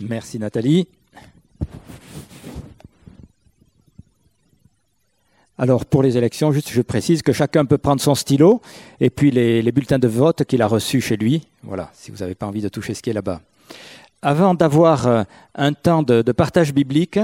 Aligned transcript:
Merci 0.00 0.38
Nathalie. 0.38 0.88
Alors 5.56 5.86
pour 5.86 6.02
les 6.02 6.16
élections, 6.16 6.50
je 6.50 6.82
précise 6.82 7.22
que 7.22 7.32
chacun 7.32 7.64
peut 7.64 7.78
prendre 7.78 8.00
son 8.00 8.14
stylo 8.14 8.60
et 9.00 9.08
puis 9.08 9.30
les, 9.30 9.70
bulletins 9.70 10.00
de 10.00 10.08
vote 10.08 10.44
qu'il 10.44 10.62
a 10.62 10.66
reçus 10.66 11.00
chez 11.00 11.16
lui. 11.16 11.46
Voilà, 11.62 11.90
si 11.92 12.10
vous 12.10 12.18
n'avez 12.18 12.34
pas 12.34 12.46
envie 12.46 12.62
de 12.62 12.68
toucher 12.68 12.94
ce 12.94 13.02
qui 13.02 13.10
est 13.10 13.14
là-bas. 13.14 13.40
Avant 14.20 14.54
d'avoir 14.54 15.06
euh, 15.06 15.22
un 15.54 15.72
temps 15.72 16.02
de, 16.02 16.22
partage 16.32 16.74
biblique, 16.74 17.20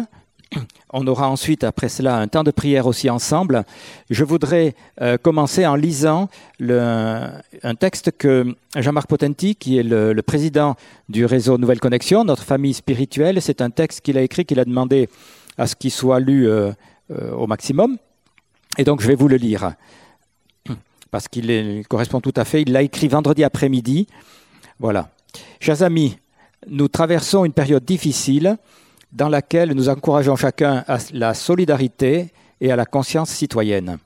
on 0.92 1.06
aura 1.06 1.28
ensuite, 1.28 1.64
après 1.64 1.88
cela, 1.88 2.16
un 2.16 2.28
temps 2.28 2.42
de 2.42 2.50
prière 2.50 2.86
aussi 2.86 3.08
ensemble. 3.08 3.64
Je 4.10 4.24
voudrais 4.24 4.74
euh, 5.00 5.16
commencer 5.18 5.66
en 5.66 5.76
lisant 5.76 6.28
un 6.60 7.74
texte 7.78 8.12
que 8.16 8.54
Jean-Marc 8.76 9.08
Potenti, 9.08 9.54
qui 9.54 9.78
est 9.78 9.82
le, 9.82 10.20
président 10.22 10.74
du 11.08 11.24
réseau 11.24 11.58
Nouvelle 11.58 11.80
Connexion, 11.80 12.24
notre 12.24 12.42
famille 12.42 12.74
spirituelle, 12.74 13.40
c'est 13.40 13.60
un 13.60 13.70
texte 13.70 14.00
qu'il 14.00 14.18
a 14.18 14.22
écrit, 14.22 14.44
qu'il 14.44 14.60
a 14.60 14.64
demandé 14.64 15.08
à 15.58 15.66
ce 15.66 15.76
qu'il 15.76 15.90
soit 15.90 16.20
lu 16.20 16.48
euh, 16.48 16.72
au 17.08 17.46
maximum. 17.46 17.96
Et 18.78 18.84
donc 18.84 19.00
je 19.00 19.06
vais 19.06 19.16
vous 19.16 19.28
le 19.28 19.36
lire, 19.36 19.74
parce 21.10 21.28
qu'il 21.28 21.84
correspond 21.88 22.20
tout 22.20 22.34
à 22.36 22.44
fait. 22.44 22.62
Il 22.62 22.72
l'a 22.72 22.82
écrit 22.82 23.08
vendredi 23.08 23.44
après-midi. 23.44 24.06
Voilà. 24.78 25.10
Chers 25.60 25.82
amis, 25.82 26.16
nous 26.68 26.88
traversons 26.88 27.44
une 27.44 27.52
période 27.52 27.84
difficile 27.84 28.56
dans 29.12 29.28
laquelle 29.28 29.72
nous 29.72 29.88
encourageons 29.88 30.36
chacun 30.36 30.84
à 30.86 30.98
la 31.12 31.34
solidarité 31.34 32.32
et 32.60 32.70
à 32.70 32.76
la 32.76 32.86
conscience 32.86 33.30
citoyenne. 33.30 33.98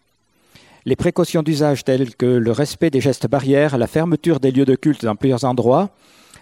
Les 0.87 0.97
précautions 0.97 1.43
d'usage 1.43 1.85
telles 1.85 2.15
que 2.15 2.27
le 2.27 2.53
respect 2.53 2.91
des 2.91 3.01
gestes 3.01 3.27
barrières, 3.27 3.79
la 3.79 3.87
fermeture 3.87 4.41
des 4.41 4.51
lieux 4.51 4.67
de 4.67 4.75
culte 4.75 5.05
dans 5.05 5.17
plusieurs 5.17 5.45
endroits, 5.45 5.91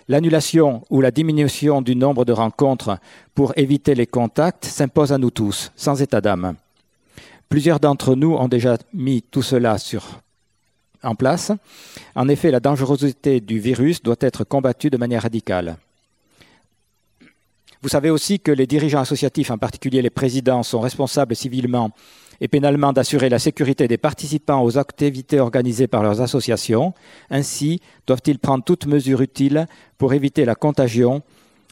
l'annulation 0.08 0.82
ou 0.90 1.00
la 1.00 1.10
diminution 1.10 1.80
du 1.80 1.94
nombre 1.94 2.24
de 2.24 2.32
rencontres 2.32 2.98
pour 3.34 3.52
éviter 3.56 3.94
les 3.94 4.06
contacts 4.06 4.64
s'imposent 4.64 5.12
à 5.12 5.18
nous 5.18 5.30
tous, 5.30 5.70
sans 5.76 6.02
état 6.02 6.20
d'âme. 6.20 6.54
Plusieurs 7.48 7.80
d'entre 7.80 8.14
nous 8.14 8.34
ont 8.34 8.48
déjà 8.48 8.78
mis 8.92 9.22
tout 9.22 9.42
cela 9.42 9.76
en 11.02 11.14
place. 11.14 11.52
En 12.14 12.28
effet, 12.28 12.50
la 12.50 12.60
dangerosité 12.60 13.40
du 13.40 13.58
virus 13.58 14.02
doit 14.02 14.16
être 14.20 14.44
combattue 14.44 14.90
de 14.90 14.96
manière 14.96 15.22
radicale. 15.22 15.76
Vous 17.82 17.88
savez 17.88 18.10
aussi 18.10 18.38
que 18.38 18.52
les 18.52 18.68
dirigeants 18.68 19.00
associatifs, 19.00 19.50
en 19.50 19.58
particulier 19.58 20.02
les 20.02 20.10
présidents, 20.10 20.62
sont 20.62 20.80
responsables 20.80 21.34
civilement 21.34 21.90
et 22.40 22.46
pénalement 22.46 22.92
d'assurer 22.92 23.28
la 23.28 23.40
sécurité 23.40 23.88
des 23.88 23.98
participants 23.98 24.62
aux 24.62 24.78
activités 24.78 25.40
organisées 25.40 25.88
par 25.88 26.04
leurs 26.04 26.20
associations. 26.20 26.94
Ainsi, 27.28 27.80
doivent-ils 28.06 28.38
prendre 28.38 28.62
toutes 28.62 28.86
mesures 28.86 29.20
utiles 29.20 29.66
pour 29.98 30.12
éviter 30.12 30.44
la 30.44 30.54
contagion 30.54 31.22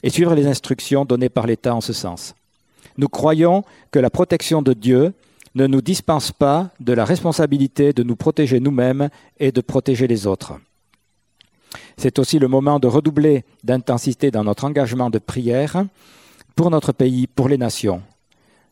et 0.02 0.10
suivre 0.10 0.34
les 0.34 0.46
instructions 0.46 1.04
données 1.04 1.28
par 1.28 1.46
l'État 1.46 1.74
en 1.74 1.80
ce 1.80 1.92
sens. 1.92 2.34
Nous 2.96 3.08
croyons 3.08 3.62
que 3.92 4.00
la 4.00 4.10
protection 4.10 4.62
de 4.62 4.72
Dieu 4.72 5.12
ne 5.54 5.66
nous 5.66 5.80
dispense 5.80 6.32
pas 6.32 6.70
de 6.80 6.92
la 6.92 7.04
responsabilité 7.04 7.92
de 7.92 8.02
nous 8.02 8.16
protéger 8.16 8.58
nous-mêmes 8.58 9.10
et 9.38 9.52
de 9.52 9.60
protéger 9.60 10.06
les 10.06 10.26
autres. 10.26 10.54
C'est 12.02 12.18
aussi 12.18 12.38
le 12.38 12.48
moment 12.48 12.78
de 12.78 12.86
redoubler 12.86 13.44
d'intensité 13.62 14.30
dans 14.30 14.42
notre 14.42 14.64
engagement 14.64 15.10
de 15.10 15.18
prière 15.18 15.84
pour 16.56 16.70
notre 16.70 16.92
pays, 16.92 17.26
pour 17.26 17.46
les 17.46 17.58
nations. 17.58 18.00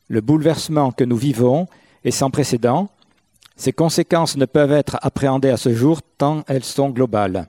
Le 0.08 0.22
bouleversement 0.22 0.92
que 0.92 1.04
nous 1.04 1.18
vivons 1.18 1.66
est 2.04 2.10
sans 2.10 2.30
précédent. 2.30 2.88
Ses 3.54 3.74
conséquences 3.74 4.38
ne 4.38 4.46
peuvent 4.46 4.72
être 4.72 4.96
appréhendées 5.02 5.50
à 5.50 5.58
ce 5.58 5.74
jour 5.74 6.00
tant 6.16 6.42
elles 6.46 6.64
sont 6.64 6.88
globales. 6.88 7.48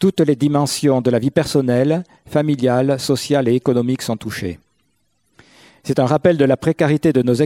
Toutes 0.00 0.18
les 0.18 0.34
dimensions 0.34 1.00
de 1.00 1.10
la 1.12 1.20
vie 1.20 1.30
personnelle, 1.30 2.02
familiale, 2.26 2.98
sociale 2.98 3.46
et 3.46 3.54
économique 3.54 4.02
sont 4.02 4.16
touchées. 4.16 4.58
C'est 5.84 6.00
un 6.00 6.06
rappel 6.06 6.36
de 6.36 6.44
la 6.44 6.56
précarité 6.56 7.12
de 7.12 7.22
nos 7.22 7.36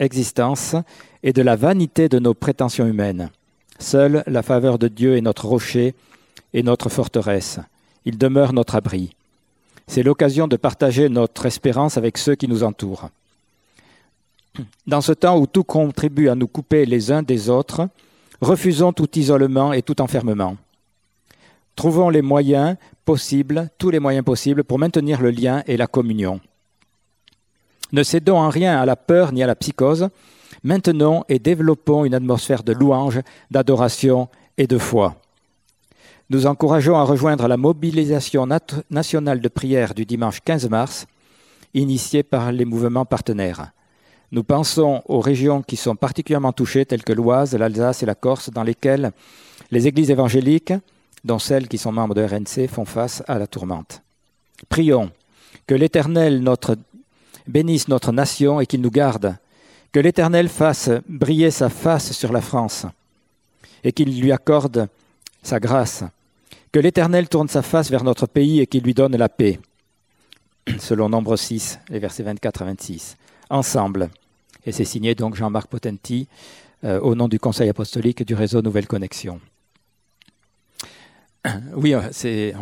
existences 0.00 0.74
et 1.22 1.32
de 1.32 1.42
la 1.42 1.54
vanité 1.54 2.08
de 2.08 2.18
nos 2.18 2.34
prétentions 2.34 2.88
humaines. 2.88 3.30
Seule 3.78 4.24
la 4.26 4.42
faveur 4.42 4.80
de 4.80 4.88
Dieu 4.88 5.16
est 5.16 5.20
notre 5.20 5.46
rocher 5.46 5.94
et 6.54 6.62
notre 6.62 6.88
forteresse. 6.88 7.58
Il 8.06 8.16
demeure 8.16 8.54
notre 8.54 8.76
abri. 8.76 9.10
C'est 9.86 10.02
l'occasion 10.02 10.48
de 10.48 10.56
partager 10.56 11.10
notre 11.10 11.44
espérance 11.44 11.98
avec 11.98 12.16
ceux 12.16 12.36
qui 12.36 12.48
nous 12.48 12.62
entourent. 12.62 13.10
Dans 14.86 15.00
ce 15.00 15.12
temps 15.12 15.38
où 15.38 15.46
tout 15.46 15.64
contribue 15.64 16.28
à 16.28 16.34
nous 16.34 16.46
couper 16.46 16.86
les 16.86 17.12
uns 17.12 17.22
des 17.22 17.50
autres, 17.50 17.88
refusons 18.40 18.92
tout 18.92 19.18
isolement 19.18 19.72
et 19.72 19.82
tout 19.82 20.00
enfermement. 20.00 20.56
Trouvons 21.76 22.08
les 22.08 22.22
moyens 22.22 22.76
possibles, 23.04 23.68
tous 23.78 23.90
les 23.90 23.98
moyens 23.98 24.24
possibles 24.24 24.62
pour 24.62 24.78
maintenir 24.78 25.20
le 25.20 25.30
lien 25.30 25.62
et 25.66 25.76
la 25.76 25.88
communion. 25.88 26.40
Ne 27.92 28.02
cédons 28.04 28.38
en 28.38 28.48
rien 28.48 28.80
à 28.80 28.86
la 28.86 28.96
peur 28.96 29.32
ni 29.32 29.42
à 29.42 29.46
la 29.46 29.56
psychose. 29.56 30.08
Maintenons 30.62 31.24
et 31.28 31.40
développons 31.40 32.04
une 32.04 32.14
atmosphère 32.14 32.62
de 32.62 32.72
louange, 32.72 33.20
d'adoration 33.50 34.28
et 34.56 34.66
de 34.66 34.78
foi. 34.78 35.16
Nous 36.30 36.46
encourageons 36.46 36.96
à 36.96 37.02
rejoindre 37.02 37.46
la 37.48 37.58
mobilisation 37.58 38.48
nationale 38.88 39.40
de 39.40 39.48
prière 39.48 39.92
du 39.92 40.06
dimanche 40.06 40.40
15 40.40 40.70
mars, 40.70 41.06
initiée 41.74 42.22
par 42.22 42.50
les 42.50 42.64
mouvements 42.64 43.04
partenaires. 43.04 43.72
Nous 44.32 44.42
pensons 44.42 45.02
aux 45.06 45.20
régions 45.20 45.62
qui 45.62 45.76
sont 45.76 45.96
particulièrement 45.96 46.52
touchées, 46.52 46.86
telles 46.86 47.04
que 47.04 47.12
l'Oise, 47.12 47.54
l'Alsace 47.54 48.02
et 48.02 48.06
la 48.06 48.14
Corse, 48.14 48.48
dans 48.48 48.62
lesquelles 48.62 49.12
les 49.70 49.86
églises 49.86 50.10
évangéliques, 50.10 50.72
dont 51.24 51.38
celles 51.38 51.68
qui 51.68 51.76
sont 51.76 51.92
membres 51.92 52.14
de 52.14 52.22
RNC, 52.22 52.68
font 52.68 52.86
face 52.86 53.22
à 53.28 53.38
la 53.38 53.46
tourmente. 53.46 54.02
Prions 54.70 55.10
que 55.66 55.74
l'Éternel, 55.74 56.42
bénisse 57.46 57.88
notre 57.88 58.12
nation 58.12 58.60
et 58.60 58.66
qu'il 58.66 58.80
nous 58.80 58.90
garde. 58.90 59.36
Que 59.92 60.00
l'Éternel 60.00 60.48
fasse 60.48 60.90
briller 61.06 61.50
sa 61.50 61.68
face 61.68 62.12
sur 62.12 62.32
la 62.32 62.40
France 62.40 62.86
et 63.82 63.92
qu'il 63.92 64.18
lui 64.18 64.32
accorde 64.32 64.88
sa 65.44 65.60
grâce. 65.60 66.02
Que 66.72 66.80
l'Éternel 66.80 67.28
tourne 67.28 67.48
sa 67.48 67.62
face 67.62 67.90
vers 67.90 68.02
notre 68.02 68.26
pays 68.26 68.60
et 68.60 68.66
qu'il 68.66 68.82
lui 68.82 68.94
donne 68.94 69.16
la 69.16 69.28
paix. 69.28 69.60
Selon 70.78 71.08
Nombre 71.08 71.36
6, 71.36 71.78
les 71.90 72.00
versets 72.00 72.24
24 72.24 72.62
à 72.62 72.64
26. 72.64 73.16
Ensemble. 73.50 74.10
Et 74.66 74.72
c'est 74.72 74.84
signé 74.84 75.14
donc 75.14 75.36
Jean-Marc 75.36 75.68
Potenti 75.68 76.26
euh, 76.84 76.98
au 77.00 77.14
nom 77.14 77.28
du 77.28 77.38
Conseil 77.38 77.68
apostolique 77.68 78.24
du 78.24 78.34
réseau 78.34 78.62
Nouvelle 78.62 78.86
Connexion. 78.86 79.40
Oui, 81.76 81.94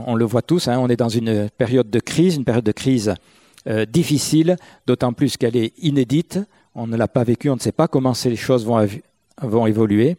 on 0.06 0.16
le 0.16 0.24
voit 0.24 0.42
tous, 0.42 0.66
hein, 0.66 0.76
on 0.80 0.88
est 0.88 0.96
dans 0.96 1.08
une 1.08 1.48
période 1.50 1.88
de 1.88 2.00
crise, 2.00 2.34
une 2.34 2.44
période 2.44 2.64
de 2.64 2.72
crise 2.72 3.14
euh, 3.68 3.86
difficile, 3.86 4.56
d'autant 4.88 5.12
plus 5.12 5.36
qu'elle 5.36 5.56
est 5.56 5.72
inédite. 5.78 6.40
On 6.74 6.88
ne 6.88 6.96
l'a 6.96 7.06
pas 7.06 7.22
vécue, 7.22 7.48
on 7.48 7.54
ne 7.54 7.60
sait 7.60 7.70
pas 7.70 7.86
comment 7.86 8.12
ces 8.12 8.34
choses 8.34 8.66
vont, 8.66 8.84
vont 9.40 9.66
évoluer. 9.68 10.16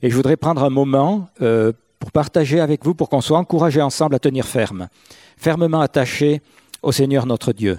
Et 0.00 0.08
je 0.08 0.16
voudrais 0.16 0.38
prendre 0.38 0.64
un 0.64 0.70
moment 0.70 1.28
euh, 1.42 1.72
pour 1.98 2.12
partager 2.12 2.60
avec 2.60 2.84
vous, 2.84 2.94
pour 2.94 3.08
qu'on 3.08 3.20
soit 3.20 3.38
encouragés 3.38 3.82
ensemble 3.82 4.14
à 4.14 4.18
tenir 4.18 4.46
ferme, 4.46 4.88
fermement 5.36 5.80
attachés 5.80 6.42
au 6.82 6.92
Seigneur 6.92 7.26
notre 7.26 7.52
Dieu. 7.52 7.78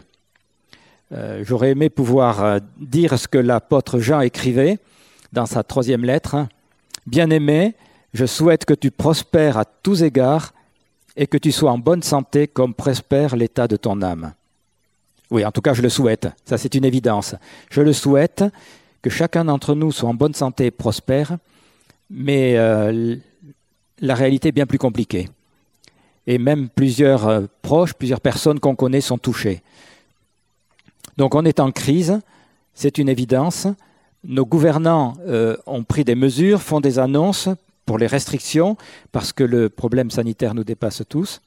Euh, 1.11 1.43
j'aurais 1.45 1.71
aimé 1.71 1.89
pouvoir 1.89 2.59
dire 2.77 3.17
ce 3.17 3.27
que 3.27 3.37
l'apôtre 3.37 3.99
Jean 3.99 4.21
écrivait 4.21 4.77
dans 5.31 5.45
sa 5.45 5.63
troisième 5.63 6.03
lettre. 6.03 6.47
Bien-aimé, 7.07 7.75
je 8.13 8.25
souhaite 8.25 8.65
que 8.65 8.73
tu 8.73 8.91
prospères 8.91 9.57
à 9.57 9.65
tous 9.65 10.03
égards 10.03 10.53
et 11.15 11.27
que 11.27 11.37
tu 11.37 11.51
sois 11.51 11.71
en 11.71 11.77
bonne 11.77 12.03
santé 12.03 12.47
comme 12.47 12.73
prospère 12.73 13.35
l'état 13.35 13.67
de 13.67 13.75
ton 13.75 14.01
âme. 14.01 14.33
Oui, 15.31 15.45
en 15.45 15.51
tout 15.51 15.61
cas, 15.61 15.73
je 15.73 15.81
le 15.81 15.89
souhaite. 15.89 16.27
Ça, 16.45 16.57
c'est 16.57 16.75
une 16.75 16.85
évidence. 16.85 17.35
Je 17.69 17.81
le 17.81 17.93
souhaite 17.93 18.43
que 19.01 19.09
chacun 19.09 19.45
d'entre 19.45 19.75
nous 19.75 19.91
soit 19.91 20.09
en 20.09 20.13
bonne 20.13 20.33
santé 20.33 20.67
et 20.67 20.71
prospère, 20.71 21.37
mais 22.09 22.57
euh, 22.57 23.15
la 24.01 24.15
réalité 24.15 24.49
est 24.49 24.53
bien 24.53 24.65
plus 24.65 24.77
compliquée. 24.77 25.29
Et 26.27 26.37
même 26.37 26.69
plusieurs 26.69 27.27
euh, 27.27 27.41
proches, 27.61 27.93
plusieurs 27.93 28.21
personnes 28.21 28.59
qu'on 28.59 28.75
connaît 28.75 29.01
sont 29.01 29.17
touchées. 29.17 29.61
Donc 31.17 31.35
on 31.35 31.43
est 31.45 31.59
en 31.59 31.71
crise, 31.71 32.19
c'est 32.73 32.97
une 32.97 33.09
évidence. 33.09 33.67
Nos 34.23 34.45
gouvernants 34.45 35.15
euh, 35.27 35.57
ont 35.65 35.83
pris 35.83 36.03
des 36.03 36.15
mesures, 36.15 36.61
font 36.61 36.81
des 36.81 36.99
annonces 36.99 37.49
pour 37.85 37.97
les 37.97 38.07
restrictions, 38.07 38.77
parce 39.11 39.33
que 39.33 39.43
le 39.43 39.69
problème 39.69 40.11
sanitaire 40.11 40.53
nous 40.53 40.63
dépasse 40.63 41.01
tous. 41.09 41.41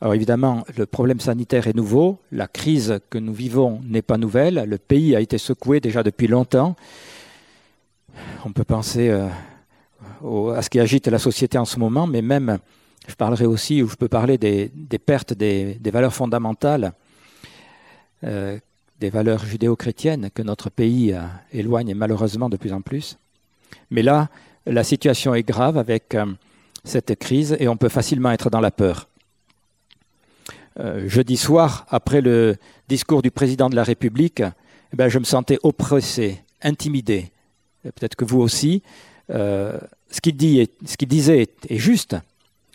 Alors 0.00 0.14
évidemment, 0.14 0.64
le 0.76 0.86
problème 0.86 1.20
sanitaire 1.20 1.68
est 1.68 1.76
nouveau, 1.76 2.18
la 2.32 2.48
crise 2.48 3.00
que 3.10 3.18
nous 3.18 3.34
vivons 3.34 3.80
n'est 3.84 4.02
pas 4.02 4.16
nouvelle, 4.16 4.64
le 4.66 4.78
pays 4.78 5.14
a 5.14 5.20
été 5.20 5.36
secoué 5.36 5.78
déjà 5.80 6.02
depuis 6.02 6.26
longtemps. 6.26 6.74
On 8.44 8.52
peut 8.52 8.64
penser 8.64 9.10
euh, 9.10 9.28
à 10.54 10.62
ce 10.62 10.70
qui 10.70 10.80
agite 10.80 11.08
la 11.08 11.18
société 11.18 11.58
en 11.58 11.64
ce 11.64 11.78
moment, 11.78 12.06
mais 12.06 12.22
même, 12.22 12.58
je 13.08 13.14
parlerai 13.14 13.46
aussi, 13.46 13.82
ou 13.82 13.88
je 13.88 13.96
peux 13.96 14.08
parler 14.08 14.38
des, 14.38 14.70
pertes 14.98 15.32
des, 15.32 15.78
valeurs 15.84 16.14
fondamentales, 16.14 16.92
euh, 18.24 18.58
des 18.98 19.10
valeurs 19.10 19.44
judéo-chrétiennes 19.44 20.30
que 20.30 20.42
notre 20.42 20.68
pays 20.68 21.12
euh, 21.12 21.22
éloigne 21.52 21.94
malheureusement 21.94 22.50
de 22.50 22.56
plus 22.56 22.72
en 22.72 22.82
plus. 22.82 23.18
Mais 23.90 24.02
là, 24.02 24.28
la 24.66 24.84
situation 24.84 25.34
est 25.34 25.42
grave 25.42 25.78
avec 25.78 26.16
cette 26.84 27.18
crise 27.18 27.56
et 27.58 27.68
on 27.68 27.76
peut 27.76 27.88
facilement 27.88 28.30
être 28.30 28.50
dans 28.50 28.60
la 28.60 28.70
peur. 28.70 29.08
euh, 30.78 31.08
jeudi 31.08 31.36
soir, 31.36 31.86
après 31.88 32.20
le 32.20 32.56
discours 32.88 33.22
du 33.22 33.30
président 33.30 33.68
de 33.68 33.76
la 33.76 33.82
République, 33.82 34.40
eh 34.40 34.96
ben, 34.96 35.08
je 35.08 35.18
me 35.18 35.24
sentais 35.24 35.58
oppressé, 35.62 36.42
intimidé. 36.62 37.32
Peut-être 37.82 38.16
que 38.16 38.24
vous 38.24 38.40
aussi. 38.40 38.82
Euh, 39.30 39.78
ce 40.10 40.20
qu'il 40.20 40.36
disait 40.36 41.42
est, 41.68 41.76
juste, 41.76 42.16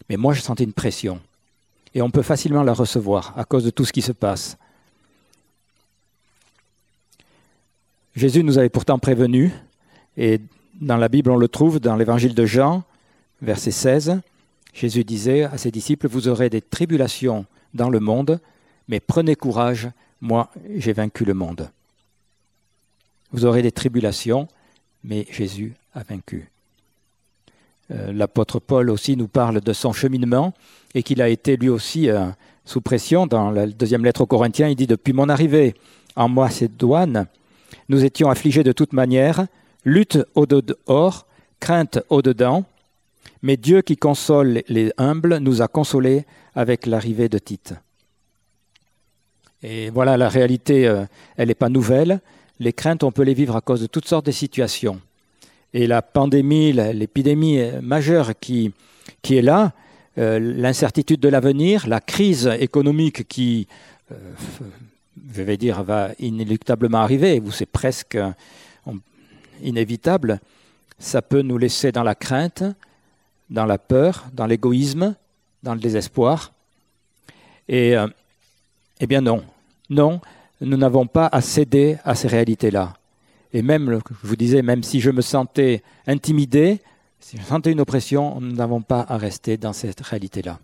mais 0.09 0.17
moi 0.17 0.33
je 0.33 0.41
sentais 0.41 0.63
une 0.63 0.73
pression. 0.73 1.19
Et 1.93 2.01
on 2.01 2.09
peut 2.09 2.21
facilement 2.21 2.63
la 2.63 2.73
recevoir 2.73 3.33
à 3.37 3.43
cause 3.43 3.63
de 3.63 3.69
tout 3.69 3.85
ce 3.85 3.93
qui 3.93 4.01
se 4.01 4.11
passe. 4.11 4.57
Jésus 8.15 8.43
nous 8.43 8.57
avait 8.57 8.69
pourtant 8.69 8.99
prévenu, 8.99 9.51
et 10.15 10.39
dans 10.79 10.97
la 10.97 11.09
Bible 11.09 11.31
on 11.31 11.37
le 11.37 11.49
trouve 11.49 11.79
dans 11.79 11.97
l'évangile 11.97 12.33
de 12.33 12.45
Jean, 12.45 12.83
verset 13.41 13.71
16, 13.71 14.21
Jésus 14.73 15.03
disait 15.03 15.43
à 15.43 15.57
ses 15.57 15.71
disciples, 15.71 16.07
vous 16.07 16.29
aurez 16.29 16.49
des 16.49 16.61
tribulations 16.61 17.45
dans 17.73 17.89
le 17.89 17.99
monde, 17.99 18.39
mais 18.87 19.01
prenez 19.01 19.35
courage, 19.35 19.89
moi 20.21 20.49
j'ai 20.75 20.93
vaincu 20.93 21.25
le 21.25 21.33
monde. 21.33 21.69
Vous 23.31 23.45
aurez 23.45 23.61
des 23.61 23.71
tribulations, 23.71 24.47
mais 25.03 25.27
Jésus 25.29 25.73
a 25.95 26.03
vaincu. 26.03 26.49
Euh, 27.91 28.11
l'apôtre 28.11 28.59
Paul 28.59 28.89
aussi 28.89 29.15
nous 29.15 29.27
parle 29.27 29.61
de 29.61 29.73
son 29.73 29.93
cheminement 29.93 30.53
et 30.93 31.03
qu'il 31.03 31.21
a 31.21 31.29
été 31.29 31.55
lui 31.55 31.69
aussi 31.69 32.09
euh, 32.09 32.27
sous 32.65 32.81
pression. 32.81 33.27
Dans 33.27 33.51
la 33.51 33.67
deuxième 33.67 34.03
lettre 34.03 34.21
aux 34.21 34.25
Corinthiens, 34.25 34.67
il 34.67 34.75
dit 34.75 34.87
Depuis 34.87 35.13
mon 35.13 35.29
arrivée 35.29 35.75
en 36.15 36.29
Macédoine, 36.29 37.27
nous 37.89 38.03
étions 38.03 38.29
affligés 38.29 38.63
de 38.63 38.71
toute 38.71 38.93
manière, 38.93 39.47
lutte 39.83 40.19
au 40.33 40.45
dehors, 40.45 41.27
crainte 41.59 41.99
au 42.09 42.21
dedans, 42.21 42.65
mais 43.41 43.57
Dieu 43.57 43.81
qui 43.81 43.97
console 43.97 44.63
les 44.67 44.91
humbles 44.97 45.37
nous 45.37 45.61
a 45.61 45.67
consolés 45.67 46.25
avec 46.55 46.87
l'arrivée 46.87 47.29
de 47.29 47.37
Tite. 47.37 47.75
Et 49.61 49.89
voilà, 49.89 50.17
la 50.17 50.29
réalité, 50.29 50.87
euh, 50.87 51.05
elle 51.37 51.49
n'est 51.49 51.55
pas 51.55 51.69
nouvelle. 51.69 52.19
Les 52.59 52.73
craintes, 52.73 53.03
on 53.03 53.11
peut 53.11 53.23
les 53.23 53.33
vivre 53.33 53.55
à 53.55 53.61
cause 53.61 53.81
de 53.81 53.87
toutes 53.87 54.07
sortes 54.07 54.25
de 54.25 54.31
situations. 54.31 54.99
Et 55.77 55.87
la 55.87 56.01
pandémie, 56.01 56.71
l'épidémie 56.71 57.59
majeure 57.81 58.31
qui, 58.39 58.71
est 59.29 59.41
là, 59.41 59.73
euh, 60.17 60.39
l'incertitude 60.39 61.19
de 61.19 61.27
l'avenir, 61.27 61.85
la 61.89 61.99
crise 61.99 62.49
économique 62.61 63.27
qui, 63.27 63.67
euh, 64.13 64.15
je 65.33 65.41
vais 65.41 65.57
dire, 65.57 65.83
va 65.83 66.11
inéluctablement 66.17 66.99
arriver, 66.99 67.41
ou 67.45 67.51
c'est 67.51 67.65
presque 67.65 68.17
inévitable, 69.61 70.39
ça 70.97 71.21
peut 71.21 71.41
nous 71.41 71.57
laisser 71.57 71.91
dans 71.91 72.03
la 72.03 72.15
crainte, 72.15 72.63
dans 73.49 73.65
la 73.65 73.77
peur, 73.77 74.27
dans 74.31 74.45
l'égoïsme, 74.45 75.13
dans 75.61 75.73
le 75.73 75.81
désespoir. 75.81 76.53
Et 77.67 77.97
euh, 77.97 78.07
eh 79.01 79.07
bien 79.07 79.19
non, 79.19 79.43
non, 79.89 80.21
nous 80.61 80.77
n'avons 80.77 81.05
pas 81.05 81.27
à 81.29 81.41
céder 81.41 81.97
à 82.05 82.15
ces 82.15 82.29
réalités-là. 82.29 82.93
Et 83.55 83.61
même, 83.61 84.01
je 84.21 84.27
vous 84.27 84.35
disais, 84.35 84.61
même 84.61 84.83
si 84.83 84.99
je 84.99 85.09
me 85.09 85.21
sentais 85.21 85.81
intimidé, 86.07 86.81
si 87.21 87.37
je 87.37 87.41
sentais 87.41 87.71
une 87.71 87.79
oppression, 87.79 88.41
nous 88.41 88.51
n'avons 88.51 88.81
pas 88.81 89.05
à 89.07 89.15
rester 89.15 89.55
dans 89.55 89.71
cette 89.71 90.01
réalité-là. 90.01 90.59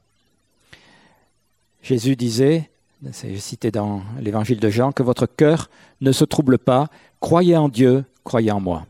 Jésus 1.81 2.17
disait, 2.17 2.69
c'est 3.13 3.38
cité 3.38 3.71
dans 3.71 4.01
l'évangile 4.19 4.59
de 4.59 4.69
Jean, 4.69 4.91
que 4.91 5.03
votre 5.03 5.25
cœur 5.25 5.69
ne 6.01 6.11
se 6.11 6.25
trouble 6.25 6.57
pas, 6.57 6.89
croyez 7.21 7.55
en 7.55 7.69
Dieu, 7.69 8.03
croyez 8.25 8.51
en 8.51 8.59
moi. 8.59 8.85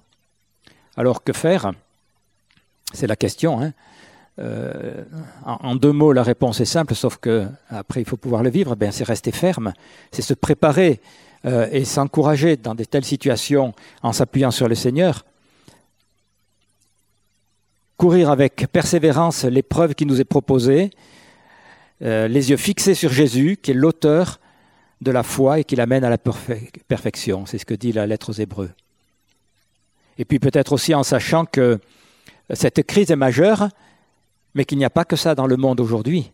Alors 0.97 1.23
que 1.23 1.31
faire? 1.31 1.71
C'est 2.93 3.05
la 3.05 3.15
question. 3.15 3.61
Hein 3.61 3.71
euh, 4.39 5.03
en, 5.45 5.75
deux 5.75 5.91
mots, 5.91 6.11
la 6.11 6.23
réponse 6.23 6.59
est 6.59 6.65
simple, 6.65 6.95
sauf 6.95 7.17
que 7.17 7.47
après 7.69 8.01
il 8.01 8.05
faut 8.05 8.17
pouvoir 8.17 8.41
le 8.41 8.49
vivre. 8.49 8.75
Ben, 8.75 8.91
c'est 8.91 9.03
rester 9.03 9.31
ferme, 9.31 9.73
c'est 10.11 10.23
se 10.23 10.33
préparer 10.33 11.01
euh, 11.45 11.67
et 11.71 11.85
s'encourager 11.85 12.57
dans 12.57 12.75
de 12.75 12.83
telles 12.83 13.05
situations 13.05 13.73
en 14.03 14.13
s'appuyant 14.13 14.51
sur 14.51 14.67
le 14.67 14.75
Seigneur. 14.75 15.25
Courir 17.97 18.29
avec 18.29 18.67
persévérance 18.71 19.43
l'épreuve 19.45 19.95
qui 19.95 20.05
nous 20.05 20.21
est 20.21 20.25
proposée, 20.25 20.91
euh, 22.01 22.27
les 22.27 22.49
yeux 22.49 22.57
fixés 22.57 22.95
sur 22.95 23.11
Jésus, 23.11 23.57
qui 23.61 23.71
est 23.71 23.75
l'auteur 23.75 24.39
de 25.01 25.11
la 25.11 25.23
foi 25.23 25.59
et 25.59 25.63
qui 25.63 25.75
l'amène 25.75 26.03
à 26.03 26.09
la 26.09 26.17
perfection. 26.17 27.45
C'est 27.45 27.57
ce 27.57 27.65
que 27.65 27.73
dit 27.73 27.91
la 27.91 28.05
lettre 28.05 28.29
aux 28.29 28.39
Hébreux. 28.39 28.71
Et 30.17 30.25
puis 30.25 30.39
peut-être 30.39 30.73
aussi 30.73 30.93
en 30.93 31.03
sachant 31.03 31.45
que 31.45 31.79
cette 32.53 32.83
crise 32.83 33.09
est 33.11 33.15
majeure, 33.15 33.69
mais 34.53 34.65
qu'il 34.65 34.77
n'y 34.77 34.85
a 34.85 34.89
pas 34.89 35.05
que 35.05 35.15
ça 35.15 35.35
dans 35.35 35.47
le 35.47 35.57
monde 35.57 35.79
aujourd'hui. 35.79 36.31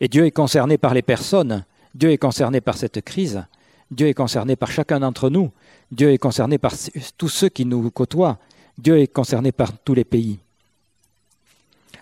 Et 0.00 0.08
Dieu 0.08 0.26
est 0.26 0.32
concerné 0.32 0.78
par 0.78 0.94
les 0.94 1.02
personnes, 1.02 1.64
Dieu 1.94 2.10
est 2.10 2.18
concerné 2.18 2.60
par 2.60 2.76
cette 2.76 3.00
crise, 3.02 3.44
Dieu 3.90 4.08
est 4.08 4.14
concerné 4.14 4.56
par 4.56 4.70
chacun 4.70 5.00
d'entre 5.00 5.30
nous, 5.30 5.50
Dieu 5.92 6.10
est 6.10 6.18
concerné 6.18 6.58
par 6.58 6.72
tous 7.16 7.28
ceux 7.28 7.48
qui 7.48 7.64
nous 7.64 7.90
côtoient, 7.90 8.38
Dieu 8.78 8.98
est 8.98 9.06
concerné 9.06 9.52
par 9.52 9.72
tous 9.78 9.94
les 9.94 10.04
pays. 10.04 10.38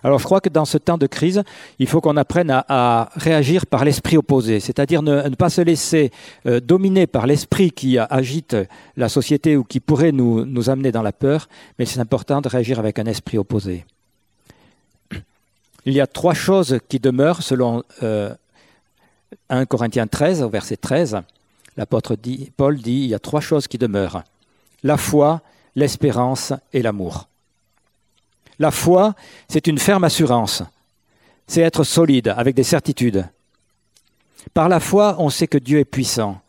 Alors 0.03 0.19
je 0.19 0.25
crois 0.25 0.41
que 0.41 0.49
dans 0.49 0.65
ce 0.65 0.77
temps 0.77 0.97
de 0.97 1.07
crise, 1.07 1.43
il 1.79 1.87
faut 1.87 2.01
qu'on 2.01 2.17
apprenne 2.17 2.49
à, 2.51 3.09
réagir 3.15 3.65
par 3.65 3.85
l'esprit 3.85 4.17
opposé, 4.17 4.59
c'est-à-dire 4.59 5.01
ne, 5.01 5.29
pas 5.29 5.49
se 5.49 5.61
laisser 5.61 6.11
euh, 6.45 6.59
dominer 6.59 7.07
par 7.07 7.25
l'esprit 7.25 7.71
qui 7.71 7.97
agite 7.97 8.57
la 8.97 9.07
société 9.07 9.55
ou 9.55 9.63
qui 9.63 9.79
pourrait 9.79 10.11
nous, 10.11 10.45
nous 10.45 10.69
amener 10.69 10.91
dans 10.91 11.03
la 11.03 11.13
peur, 11.13 11.47
mais 11.79 11.85
c'est 11.85 11.99
important 11.99 12.41
de 12.41 12.49
réagir 12.49 12.79
avec 12.79 12.99
un 12.99 13.05
esprit 13.05 13.37
opposé. 13.37 13.85
Il 15.85 15.93
y 15.93 16.01
a 16.01 16.07
trois 16.07 16.33
choses 16.33 16.79
qui 16.89 16.99
demeurent 16.99 17.41
selon 17.43 17.83
1 19.49 19.61
euh, 19.61 19.65
Corinthiens 19.65 20.07
13, 20.07 20.43
au 20.43 20.49
verset 20.49 20.77
13. 20.77 21.21
L'apôtre 21.77 22.15
Paul 22.55 22.77
dit, 22.77 23.03
il 23.03 23.07
y 23.07 23.15
a 23.15 23.19
trois 23.19 23.41
choses 23.41 23.67
qui 23.67 23.77
demeurent. 23.77 24.23
La 24.83 24.97
foi, 24.97 25.41
l'espérance 25.75 26.53
et 26.71 26.81
l'amour. 26.81 27.27
La 28.59 28.71
foi, 28.71 29.15
c'est 29.47 29.67
une 29.67 29.79
ferme 29.79 30.03
assurance. 30.03 30.63
C'est 31.47 31.61
être 31.61 31.83
solide, 31.83 32.33
avec 32.37 32.55
des 32.55 32.63
certitudes. 32.63 33.27
Par 34.53 34.69
la 34.69 34.79
foi, 34.79 35.15
on 35.19 35.29
sait 35.29 35.47
que 35.47 35.57
Dieu 35.57 35.79
est 35.79 35.85
puissant. 35.85 36.39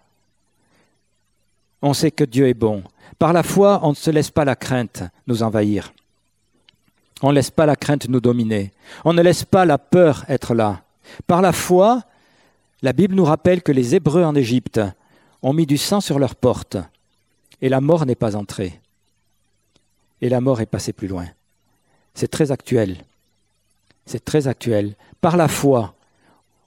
On 1.80 1.94
sait 1.94 2.10
que 2.10 2.24
Dieu 2.24 2.48
est 2.48 2.54
bon. 2.54 2.82
Par 3.18 3.32
la 3.32 3.42
foi, 3.42 3.80
on 3.82 3.90
ne 3.90 3.94
se 3.94 4.10
laisse 4.10 4.30
pas 4.30 4.44
la 4.44 4.56
crainte 4.56 5.02
nous 5.26 5.42
envahir. 5.42 5.92
On 7.22 7.30
ne 7.30 7.34
laisse 7.34 7.50
pas 7.50 7.66
la 7.66 7.76
crainte 7.76 8.08
nous 8.08 8.20
dominer. 8.20 8.72
On 9.04 9.12
ne 9.12 9.22
laisse 9.22 9.44
pas 9.44 9.64
la 9.64 9.78
peur 9.78 10.24
être 10.28 10.54
là. 10.54 10.82
Par 11.26 11.40
la 11.40 11.52
foi, 11.52 12.02
la 12.84 12.92
Bible 12.92 13.14
nous 13.14 13.24
rappelle 13.24 13.62
que 13.62 13.72
les 13.72 13.94
Hébreux 13.94 14.24
en 14.24 14.34
Égypte 14.34 14.78
ont 15.40 15.54
mis 15.54 15.64
du 15.64 15.78
sang 15.78 16.02
sur 16.02 16.18
leurs 16.18 16.36
portes 16.36 16.76
et 17.62 17.70
la 17.70 17.80
mort 17.80 18.04
n'est 18.04 18.14
pas 18.14 18.36
entrée. 18.36 18.78
Et 20.20 20.28
la 20.28 20.42
mort 20.42 20.60
est 20.60 20.66
passée 20.66 20.92
plus 20.92 21.08
loin. 21.08 21.26
C'est 22.12 22.30
très 22.30 22.52
actuel. 22.52 22.98
C'est 24.04 24.22
très 24.22 24.48
actuel. 24.48 24.96
Par 25.22 25.38
la 25.38 25.48
foi, 25.48 25.94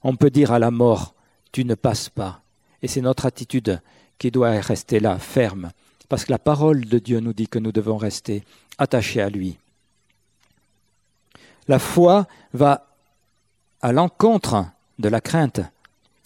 on 0.02 0.16
peut 0.16 0.32
dire 0.32 0.52
à 0.52 0.58
la 0.58 0.72
mort, 0.72 1.14
tu 1.52 1.64
ne 1.66 1.76
passes 1.76 2.10
pas. 2.10 2.42
Et 2.82 2.88
c'est 2.88 3.02
notre 3.02 3.28
attitude 3.28 3.80
qui 4.18 4.32
doit 4.32 4.60
rester 4.60 5.00
là, 5.00 5.20
ferme, 5.20 5.70
parce 6.10 6.26
que 6.26 6.32
la 6.32 6.40
parole 6.40 6.86
de 6.86 6.98
Dieu 6.98 7.20
nous 7.20 7.34
dit 7.34 7.48
que 7.48 7.60
nous 7.60 7.72
devons 7.72 7.98
rester 7.98 8.44
attachés 8.80 9.22
à 9.22 9.30
lui. 9.30 9.60
La 11.68 11.78
foi 11.78 12.26
va 12.54 12.88
à 13.84 13.92
l'encontre 13.92 14.66
de 14.98 15.10
la 15.10 15.22
crainte. 15.22 15.62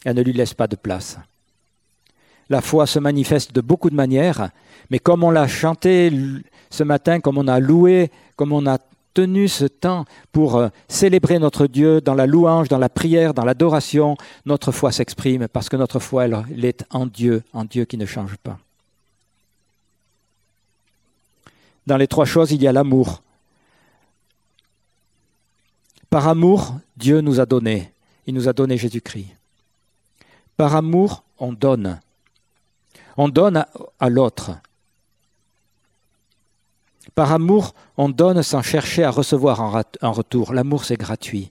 Elle 0.05 0.15
ne 0.15 0.21
lui 0.21 0.33
laisse 0.33 0.53
pas 0.53 0.67
de 0.67 0.75
place. 0.75 1.17
La 2.49 2.61
foi 2.61 2.85
se 2.85 2.99
manifeste 2.99 3.53
de 3.53 3.61
beaucoup 3.61 3.89
de 3.89 3.95
manières, 3.95 4.49
mais 4.89 4.99
comme 4.99 5.23
on 5.23 5.31
l'a 5.31 5.47
chanté 5.47 6.11
ce 6.69 6.83
matin, 6.83 7.19
comme 7.19 7.37
on 7.37 7.47
a 7.47 7.59
loué, 7.59 8.11
comme 8.35 8.51
on 8.51 8.65
a 8.65 8.77
tenu 9.13 9.47
ce 9.47 9.65
temps 9.65 10.05
pour 10.31 10.55
euh, 10.55 10.69
célébrer 10.87 11.39
notre 11.39 11.67
Dieu 11.67 12.01
dans 12.01 12.13
la 12.13 12.25
louange, 12.25 12.67
dans 12.67 12.77
la 12.77 12.89
prière, 12.89 13.33
dans 13.33 13.45
l'adoration, 13.45 14.17
notre 14.45 14.71
foi 14.71 14.91
s'exprime 14.91 15.47
parce 15.47 15.69
que 15.69 15.75
notre 15.75 15.99
foi, 15.99 16.25
elle, 16.25 16.65
est 16.65 16.85
en 16.89 17.05
Dieu, 17.05 17.43
en 17.53 17.65
Dieu 17.65 17.85
qui 17.85 17.97
ne 17.97 18.05
change 18.05 18.37
pas. 18.37 18.57
Dans 21.87 21.97
les 21.97 22.07
trois 22.07 22.25
choses, 22.25 22.51
il 22.51 22.61
y 22.61 22.67
a 22.67 22.71
l'amour. 22.71 23.21
Par 26.09 26.27
amour, 26.27 26.75
Dieu 26.95 27.21
nous 27.21 27.39
a 27.39 27.45
donné. 27.45 27.91
Il 28.27 28.33
nous 28.33 28.47
a 28.47 28.53
donné 28.53 28.77
Jésus-Christ. 28.77 29.27
Par 30.61 30.75
amour, 30.75 31.23
on 31.39 31.53
donne. 31.53 31.99
On 33.17 33.29
donne 33.29 33.65
à, 33.99 34.09
l'autre. 34.09 34.51
Par 37.15 37.31
amour, 37.31 37.73
on 37.97 38.09
donne 38.09 38.43
sans 38.43 38.61
chercher 38.61 39.03
à 39.03 39.09
recevoir 39.09 39.59
en, 39.59 40.11
retour. 40.11 40.53
L'amour, 40.53 40.85
c'est 40.85 40.97
gratuit. 40.97 41.49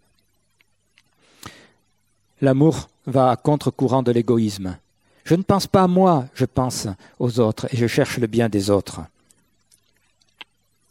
L'amour 2.41 2.89
va 3.05 3.31
à 3.31 3.37
contre-courant 3.37 4.05
de 4.05 4.13
l'égoïsme. 4.13 4.79
Je 5.25 5.35
ne 5.35 5.43
pense 5.43 5.67
pas 5.67 5.83
à 5.83 5.89
moi, 5.89 6.27
je 6.35 6.45
pense 6.45 6.87
aux 7.19 7.41
autres 7.41 7.67
et 7.75 7.77
je 7.77 7.89
cherche 7.89 8.19
le 8.19 8.29
bien 8.29 8.49
des 8.49 8.71
autres. 8.71 9.01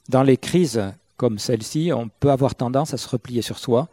Dans 0.10 0.24
les 0.24 0.36
crises 0.36 0.92
comme 1.16 1.40
celle-ci, 1.40 1.92
on 1.96 2.10
peut 2.10 2.32
avoir 2.32 2.54
tendance 2.54 2.94
à 2.94 2.98
se 2.98 3.08
replier 3.08 3.42
sur 3.42 3.60
soi. 3.60 3.88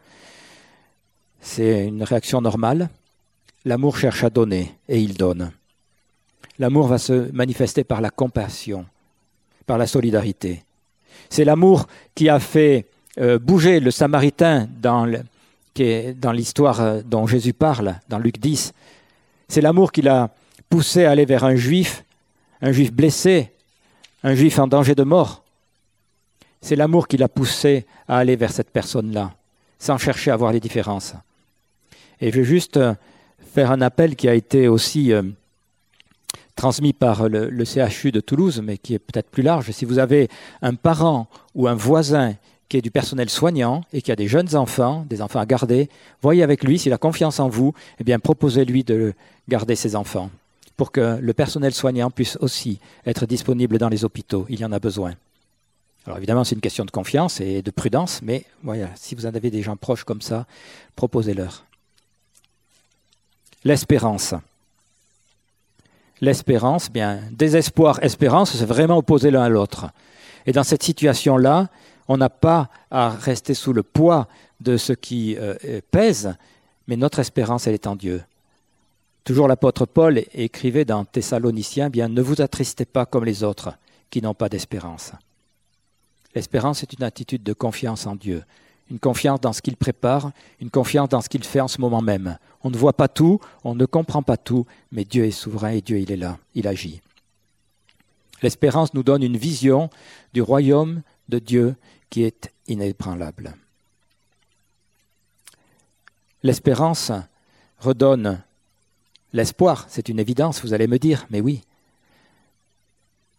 c'est 1.41 1.87
une 1.87 2.03
réaction 2.03 2.41
normale. 2.41 2.91
L'amour 3.67 3.99
cherche 3.99 4.23
à 4.23 4.31
donner 4.31 4.79
et 4.89 5.01
il 5.01 5.15
donne. 5.15 5.51
L'amour 6.61 6.87
va 6.87 6.99
se 6.99 7.33
manifester 7.33 7.83
par 7.83 8.01
la 8.01 8.11
compassion, 8.11 8.87
par 9.67 9.77
la 9.77 9.89
solidarité. 9.89 10.63
C'est 11.29 11.45
l'amour 11.45 11.89
qui 12.15 12.29
a 12.29 12.39
fait 12.39 12.87
euh, 13.19 13.41
bouger 13.41 13.81
le 13.81 13.91
Samaritain 13.91 14.69
dans, 14.81 15.05
l'histoire 16.33 16.81
euh, 16.81 17.03
dont 17.05 17.27
Jésus 17.27 17.55
parle, 17.55 17.97
dans 18.09 18.21
Luc 18.21 18.39
10. 18.39 18.73
C'est 19.49 19.61
l'amour 19.61 19.91
qui 19.91 20.03
l'a 20.03 20.31
poussé 20.71 21.05
à 21.05 21.11
aller 21.11 21.25
vers 21.25 21.43
un 21.43 21.57
juif, 21.57 22.05
un 22.63 22.71
juif 22.71 22.93
blessé, 22.93 23.51
un 24.23 24.37
juif 24.37 24.61
en 24.61 24.69
danger 24.69 24.95
de 24.95 25.03
mort. 25.03 25.43
C'est 26.61 26.77
l'amour 26.77 27.09
qui 27.09 27.17
l'a 27.17 27.29
poussé 27.29 27.85
à 28.07 28.19
aller 28.19 28.37
vers 28.37 28.53
cette 28.53 28.71
personne-là, 28.71 29.35
sans 29.81 29.99
chercher 29.99 30.31
à 30.31 30.37
voir 30.37 30.53
les 30.53 30.61
différences. 30.61 31.15
Et 32.21 32.31
je 32.31 32.39
veux 32.39 32.45
juste 32.45 32.77
euh, 32.77 32.95
faire 33.57 33.73
un 33.73 33.81
appel 33.81 34.17
qui 34.17 34.29
a 34.29 34.35
été 34.35 34.69
aussi 34.69 35.15
transmis 36.57 36.93
par 36.93 37.27
le, 37.27 37.49
le, 37.49 37.65
CHU 37.65 38.13
de 38.13 38.21
Toulouse, 38.21 38.61
mais 38.63 38.77
qui 38.77 38.93
est 38.93 38.99
peut-être 38.99 39.31
plus 39.31 39.43
large. 39.43 39.71
Si 39.71 39.87
vous 39.87 39.99
avez 39.99 40.29
un 40.61 40.75
parent 40.75 41.27
ou 41.55 41.67
un 41.67 41.75
voisin 41.75 42.35
qui 42.69 42.77
est 42.77 42.83
du 42.83 42.91
personnel 42.91 43.31
soignant 43.31 43.83
et 43.95 44.03
qui 44.03 44.13
a 44.13 44.17
des 44.17 44.29
jeunes 44.29 44.55
enfants, 44.57 45.07
des 45.09 45.23
enfants 45.23 45.41
à 45.41 45.47
garder, 45.47 45.89
voyez 46.21 46.43
avec 46.43 46.65
lui 46.65 46.79
s'il 46.79 46.93
a 46.93 46.99
confiance 46.99 47.41
en 47.41 47.49
vous, 47.49 47.73
eh 47.99 48.05
bien 48.05 48.19
proposez-lui 48.19 48.85
de 48.85 49.15
garder 49.49 49.75
ses 49.75 49.97
enfants 49.97 50.29
pour 50.77 50.93
que 50.93 51.19
le 51.19 51.33
personnel 51.33 51.73
soignant 51.73 52.11
puisse 52.11 52.37
aussi 52.43 52.79
être 53.07 53.25
disponible 53.25 53.79
dans 53.79 53.89
les 53.89 54.05
hôpitaux. 54.05 54.45
Il 54.51 54.61
y 54.61 54.67
en 54.67 54.73
a 54.73 54.79
besoin. 54.79 55.15
Alors 56.05 56.19
évidemment, 56.19 56.45
c'est 56.45 56.57
une 56.57 56.61
question 56.61 56.85
de 56.85 56.91
confiance 56.91 57.41
et 57.41 57.63
de 57.63 57.71
prudence, 57.71 58.21
mais 58.23 58.45
voilà, 58.63 58.91
si 58.97 59.15
vous 59.15 59.25
en 59.25 59.35
avez 59.35 59.51
des 59.51 59.63
gens 59.63 59.77
proches 59.77 60.05
comme 60.05 60.21
ça, 60.21 60.45
proposez-leur. 60.95 61.66
L'espérance. 63.67 64.33
L'espérance, 66.21 66.89
bien, 66.89 67.21
désespoir, 67.33 67.99
espérance, 68.01 68.57
c'est 68.57 68.65
vraiment 68.65 68.99
opposé 68.99 69.33
l'un 69.33 69.43
à 69.43 69.49
l'autre. 69.49 69.91
Et 70.47 70.53
dans 70.53 70.63
cette 70.63 70.85
situation-là, 70.85 71.69
on 72.07 72.17
n'a 72.17 72.31
pas 72.31 72.71
à 72.93 73.09
rester 73.09 73.55
sous 73.55 73.73
le 73.73 73.83
poids 73.83 74.29
de 74.61 74.77
ce 74.77 74.93
qui 74.93 75.37
euh, 75.37 75.81
pèse, 75.91 76.37
mais 76.87 76.95
notre 76.95 77.19
espérance, 77.19 77.67
elle 77.67 77.75
est 77.75 77.89
en 77.89 77.97
Dieu. 77.97 78.23
Toujours 79.25 79.49
l'apôtre 79.49 79.85
Paul 79.85 80.23
écrivait 80.33 80.85
dans 80.85 81.05
Thessaloniciens, 81.05 81.91
bien, 81.91 82.09
ne 82.09 82.23
vous 82.23 82.41
attristez 82.41 82.85
pas 82.85 83.05
comme 83.05 83.25
les 83.25 83.43
autres 83.43 83.77
qui 84.11 84.23
n'ont 84.23 84.33
pas 84.33 84.49
d'espérance. 84.49 85.11
L'espérance 86.37 86.85
est 86.85 86.93
une 86.93 87.03
attitude 87.03 87.43
de 87.43 87.53
confiance 87.53 88.07
en 88.07 88.15
Dieu, 88.15 88.45
une 88.91 88.99
confiance 88.99 89.41
dans 89.41 89.53
ce 89.53 89.63
qu'il 89.63 89.77
prépare, 89.77 90.31
une 90.61 90.71
confiance 90.71 91.09
dans 91.09 91.21
ce 91.21 91.29
qu'il 91.29 91.45
fait 91.45 91.61
en 91.61 91.69
ce 91.69 91.81
moment 91.81 92.03
même. 92.03 92.39
On 92.63 92.71
ne 92.71 92.77
voit 92.77 92.93
pas 92.93 93.09
tout, 93.09 93.41
on 93.65 93.75
ne 93.75 93.87
comprend 93.87 94.23
pas 94.23 94.37
tout, 94.37 94.67
mais 94.93 95.05
Dieu 95.05 95.25
est 95.25 95.31
souverain 95.31 95.71
et 95.71 95.81
Dieu, 95.81 95.99
il 95.99 96.13
est 96.13 96.17
là, 96.17 96.39
il 96.55 96.69
agit. 96.69 97.01
L'espérance 98.43 98.95
nous 98.95 99.03
donne 99.03 99.23
une 99.23 99.37
vision 99.37 99.91
du 100.33 100.43
royaume 100.43 101.03
de 101.29 101.39
Dieu 101.39 101.75
qui 102.11 102.23
est 102.23 102.53
inébranlable. 102.69 103.55
L'espérance 106.43 107.11
redonne 107.79 108.43
l'espoir, 109.33 109.87
c'est 109.89 110.09
une 110.09 110.21
évidence, 110.21 110.63
vous 110.63 110.75
allez 110.75 110.87
me 110.87 110.99
dire, 110.99 111.27
mais 111.31 111.41
oui. 111.41 111.63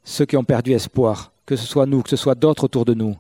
Ceux 0.04 0.26
qui 0.26 0.38
ont 0.38 0.44
perdu 0.44 0.74
espoir, 0.74 1.32
que 1.46 1.56
ce 1.56 1.66
soit 1.66 1.86
nous, 1.86 2.02
que 2.02 2.10
ce 2.10 2.16
soit 2.16 2.36
d'autres 2.36 2.66
autour 2.66 2.86
de 2.86 2.94
nous. 2.94 3.18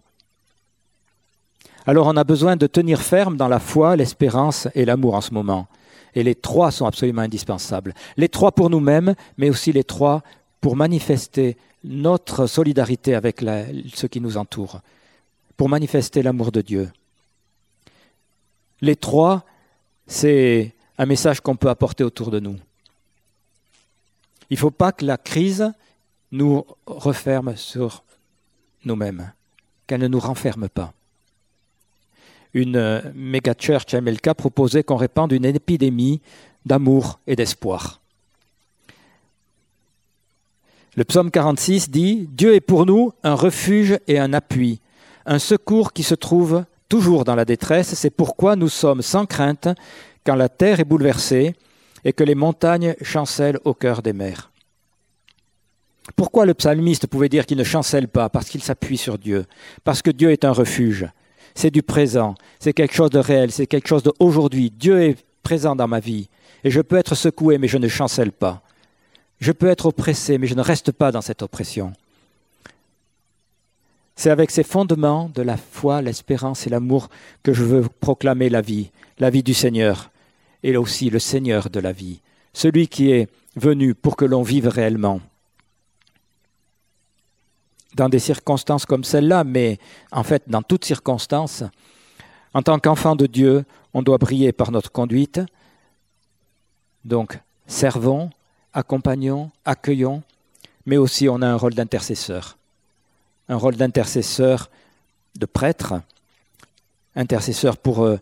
Alors 1.87 2.07
on 2.07 2.17
a 2.17 2.25
besoin 2.25 2.57
de 2.57 2.67
tenir 2.67 3.01
ferme 3.01 3.37
dans 3.37 3.47
la 3.47 3.59
foi, 3.59 3.95
l'espérance 3.95 4.67
et 4.75 4.83
l'amour 4.83 5.15
en 5.15 5.21
ce 5.21 5.33
moment. 5.33 5.67
Et 6.15 6.21
les 6.21 6.35
trois 6.35 6.69
sont 6.69 6.85
absolument 6.85 7.21
indispensables. 7.21 7.93
Les 8.17 8.27
trois 8.27 8.51
pour 8.51 8.69
nous-mêmes, 8.69 9.15
mais 9.37 9.49
aussi 9.49 9.71
les 9.71 9.85
trois 9.85 10.21
pour 10.59 10.75
manifester 10.75 11.55
notre 11.85 12.45
solidarité 12.45 13.15
avec 13.15 13.41
ceux 13.93 14.09
qui 14.09 14.19
nous 14.19 14.35
entourent 14.35 14.81
pour 15.55 15.69
manifester 15.69 16.21
l'amour 16.21 16.51
de 16.51 16.61
Dieu. 16.61 16.91
Les 18.81 18.97
trois, 18.97 19.45
c'est 20.07 20.75
un 20.97 21.05
message 21.05 21.39
qu'on 21.39 21.55
peut 21.55 21.69
apporter 21.69 22.03
autour 22.03 22.31
de 22.31 22.39
nous. 22.39 22.57
Il 24.49 24.53
ne 24.55 24.59
faut 24.59 24.71
pas 24.71 24.91
que 24.91 25.05
la 25.05 25.17
crise 25.17 25.71
nous 26.31 26.65
referme 26.85 27.55
sur 27.55 28.03
nous-mêmes, 28.83 29.31
qu'elle 29.87 30.01
ne 30.01 30.07
nous 30.07 30.19
renferme 30.19 30.67
pas. 30.67 30.93
Une 32.53 33.01
méga 33.13 33.53
church 33.57 33.93
MLK 33.93 34.33
proposait 34.33 34.83
qu'on 34.83 34.95
répande 34.95 35.31
une 35.31 35.45
épidémie 35.45 36.21
d'amour 36.65 37.19
et 37.27 37.35
d'espoir. 37.35 38.01
Le 40.95 41.03
psaume 41.03 41.29
46 41.29 41.91
dit 41.91 42.27
Dieu 42.31 42.55
est 42.55 42.61
pour 42.61 42.85
nous 42.85 43.13
un 43.23 43.35
refuge 43.35 43.99
et 44.07 44.17
un 44.17 44.33
appui, 44.33 44.81
un 45.27 45.39
secours 45.39 45.93
qui 45.93 46.01
se 46.01 46.15
trouve 46.15 46.65
toujours 46.89 47.23
dans 47.23 47.35
la 47.35 47.45
détresse. 47.45 47.93
C'est 47.93 48.09
pourquoi 48.09 48.55
nous 48.55 48.69
sommes 48.69 49.01
sans 49.01 49.25
crainte 49.25 49.67
quand 50.25 50.35
la 50.35 50.49
terre 50.49 50.79
est 50.79 50.85
bouleversée 50.85 51.55
et 52.03 52.13
que 52.13 52.23
les 52.23 52.35
montagnes 52.35 52.95
chancellent 53.01 53.59
au 53.63 53.73
cœur 53.73 54.01
des 54.01 54.13
mers. 54.13 54.51
Pourquoi 56.15 56.45
le 56.45 56.53
psalmiste 56.53 57.07
pouvait 57.07 57.29
dire 57.29 57.45
qu'il 57.45 57.57
ne 57.57 57.63
chancelle 57.63 58.07
pas? 58.07 58.29
Parce 58.29 58.49
qu'il 58.49 58.63
s'appuie 58.63 58.97
sur 58.97 59.17
Dieu, 59.17 59.45
parce 59.83 60.01
que 60.01 60.09
Dieu 60.09 60.31
est 60.31 60.45
un 60.45 60.51
refuge. 60.51 61.07
C'est 61.57 61.71
du 61.71 61.81
présent, 61.81 62.35
c'est 62.59 62.71
quelque 62.71 62.93
chose 62.93 63.09
de 63.09 63.17
réel, 63.17 63.51
c'est 63.51 63.65
quelque 63.65 63.87
chose 63.87 64.03
d'aujourd'hui. 64.03 64.69
Dieu 64.69 65.01
est 65.01 65.25
présent 65.41 65.75
dans 65.75 65.87
ma 65.87 65.99
vie 65.99 66.29
et 66.63 66.69
je 66.69 66.81
peux 66.81 66.97
être 66.97 67.15
secoué 67.15 67.57
mais 67.57 67.67
je 67.67 67.79
ne 67.79 67.87
chancelle 67.87 68.31
pas. 68.31 68.61
Je 69.39 69.51
peux 69.51 69.65
être 69.65 69.87
oppressé, 69.87 70.37
mais 70.37 70.45
je 70.45 70.53
ne 70.53 70.61
reste 70.61 70.91
pas 70.91 71.11
dans 71.11 71.21
cette 71.21 71.41
oppression. 71.41 71.93
C'est 74.15 74.29
avec 74.29 74.51
ces 74.51 74.61
fondements 74.61 75.31
de 75.33 75.41
la 75.41 75.57
foi, 75.57 76.03
l'espérance 76.03 76.67
et 76.67 76.69
l'amour 76.69 77.09
que 77.41 77.53
je 77.53 77.63
veux 77.63 77.87
proclamer 78.01 78.49
la 78.49 78.61
vie, 78.61 78.91
la 79.17 79.31
vie 79.31 79.41
du 79.41 79.55
Seigneur, 79.55 80.11
et 80.61 80.77
aussi 80.77 81.09
le 81.09 81.17
Seigneur 81.17 81.71
de 81.71 81.79
la 81.79 81.91
vie, 81.91 82.21
celui 82.53 82.87
qui 82.87 83.09
est 83.09 83.29
venu 83.55 83.95
pour 83.95 84.15
que 84.15 84.25
l'on 84.25 84.43
vive 84.43 84.67
réellement. 84.67 85.21
Dans 87.97 88.09
des 88.09 88.19
circonstances 88.19 88.85
comme 88.85 89.03
celle-là, 89.03 89.43
mais 89.43 89.79
en 90.11 90.23
fait 90.23 90.43
dans 90.47 90.61
toutes 90.61 90.85
circonstances, 90.85 91.63
en 92.53 92.61
tant 92.61 92.77
qu'enfant 92.77 93.15
de 93.15 93.25
Dieu, 93.25 93.65
on 93.93 94.03
doit 94.03 94.19
briller 94.19 94.51
par 94.51 94.71
notre 94.71 94.91
conduite. 94.91 95.41
Donc, 97.05 97.39
servons, 97.65 98.29
accompagnons, 98.71 99.49
accueillons, 99.65 100.21
mais 100.85 100.97
aussi 100.97 101.27
on 101.27 101.41
a 101.41 101.47
un 101.47 101.55
rôle 101.55 101.73
d'intercesseur. 101.73 102.57
Un 103.49 103.55
rôle 103.55 103.75
d'intercesseur, 103.75 104.69
de 105.35 105.47
prêtre, 105.47 105.95
intercesseur 107.15 107.77
pour 107.77 108.03
euh, 108.03 108.19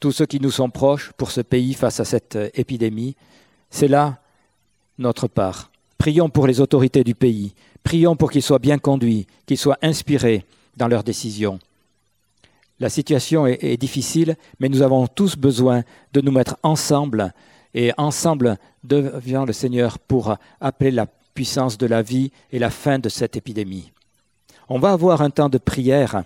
tous 0.00 0.10
ceux 0.10 0.26
qui 0.26 0.40
nous 0.40 0.50
sont 0.50 0.70
proches, 0.70 1.12
pour 1.12 1.30
ce 1.30 1.40
pays 1.40 1.74
face 1.74 2.00
à 2.00 2.04
cette 2.04 2.34
euh, 2.34 2.50
épidémie. 2.54 3.14
C'est 3.70 3.88
là 3.88 4.18
notre 4.98 5.28
part. 5.28 5.70
Prions 5.98 6.28
pour 6.28 6.46
les 6.46 6.60
autorités 6.60 7.04
du 7.04 7.14
pays. 7.14 7.54
Prions 7.82 8.16
pour 8.16 8.30
qu'ils 8.30 8.42
soient 8.42 8.58
bien 8.58 8.78
conduits, 8.78 9.26
qu'ils 9.46 9.58
soient 9.58 9.78
inspirés 9.82 10.44
dans 10.76 10.88
leurs 10.88 11.04
décisions. 11.04 11.58
La 12.78 12.88
situation 12.88 13.46
est, 13.46 13.76
difficile, 13.76 14.36
mais 14.58 14.70
nous 14.70 14.80
avons 14.80 15.06
tous 15.06 15.36
besoin 15.36 15.82
de 16.14 16.22
nous 16.22 16.32
mettre 16.32 16.56
ensemble 16.62 17.34
et 17.74 17.92
ensemble 17.98 18.56
devant 18.82 19.44
le 19.44 19.52
Seigneur 19.52 19.98
pour 19.98 20.34
appeler 20.60 20.90
la 20.90 21.06
puissance 21.34 21.76
de 21.76 21.86
la 21.86 22.00
vie 22.00 22.32
et 22.50 22.58
la 22.58 22.70
fin 22.70 22.98
de 22.98 23.10
cette 23.10 23.36
épidémie. 23.36 23.92
On 24.70 24.78
va 24.78 24.92
avoir 24.92 25.20
un 25.20 25.30
temps 25.30 25.50
de 25.50 25.58
prière 25.58 26.24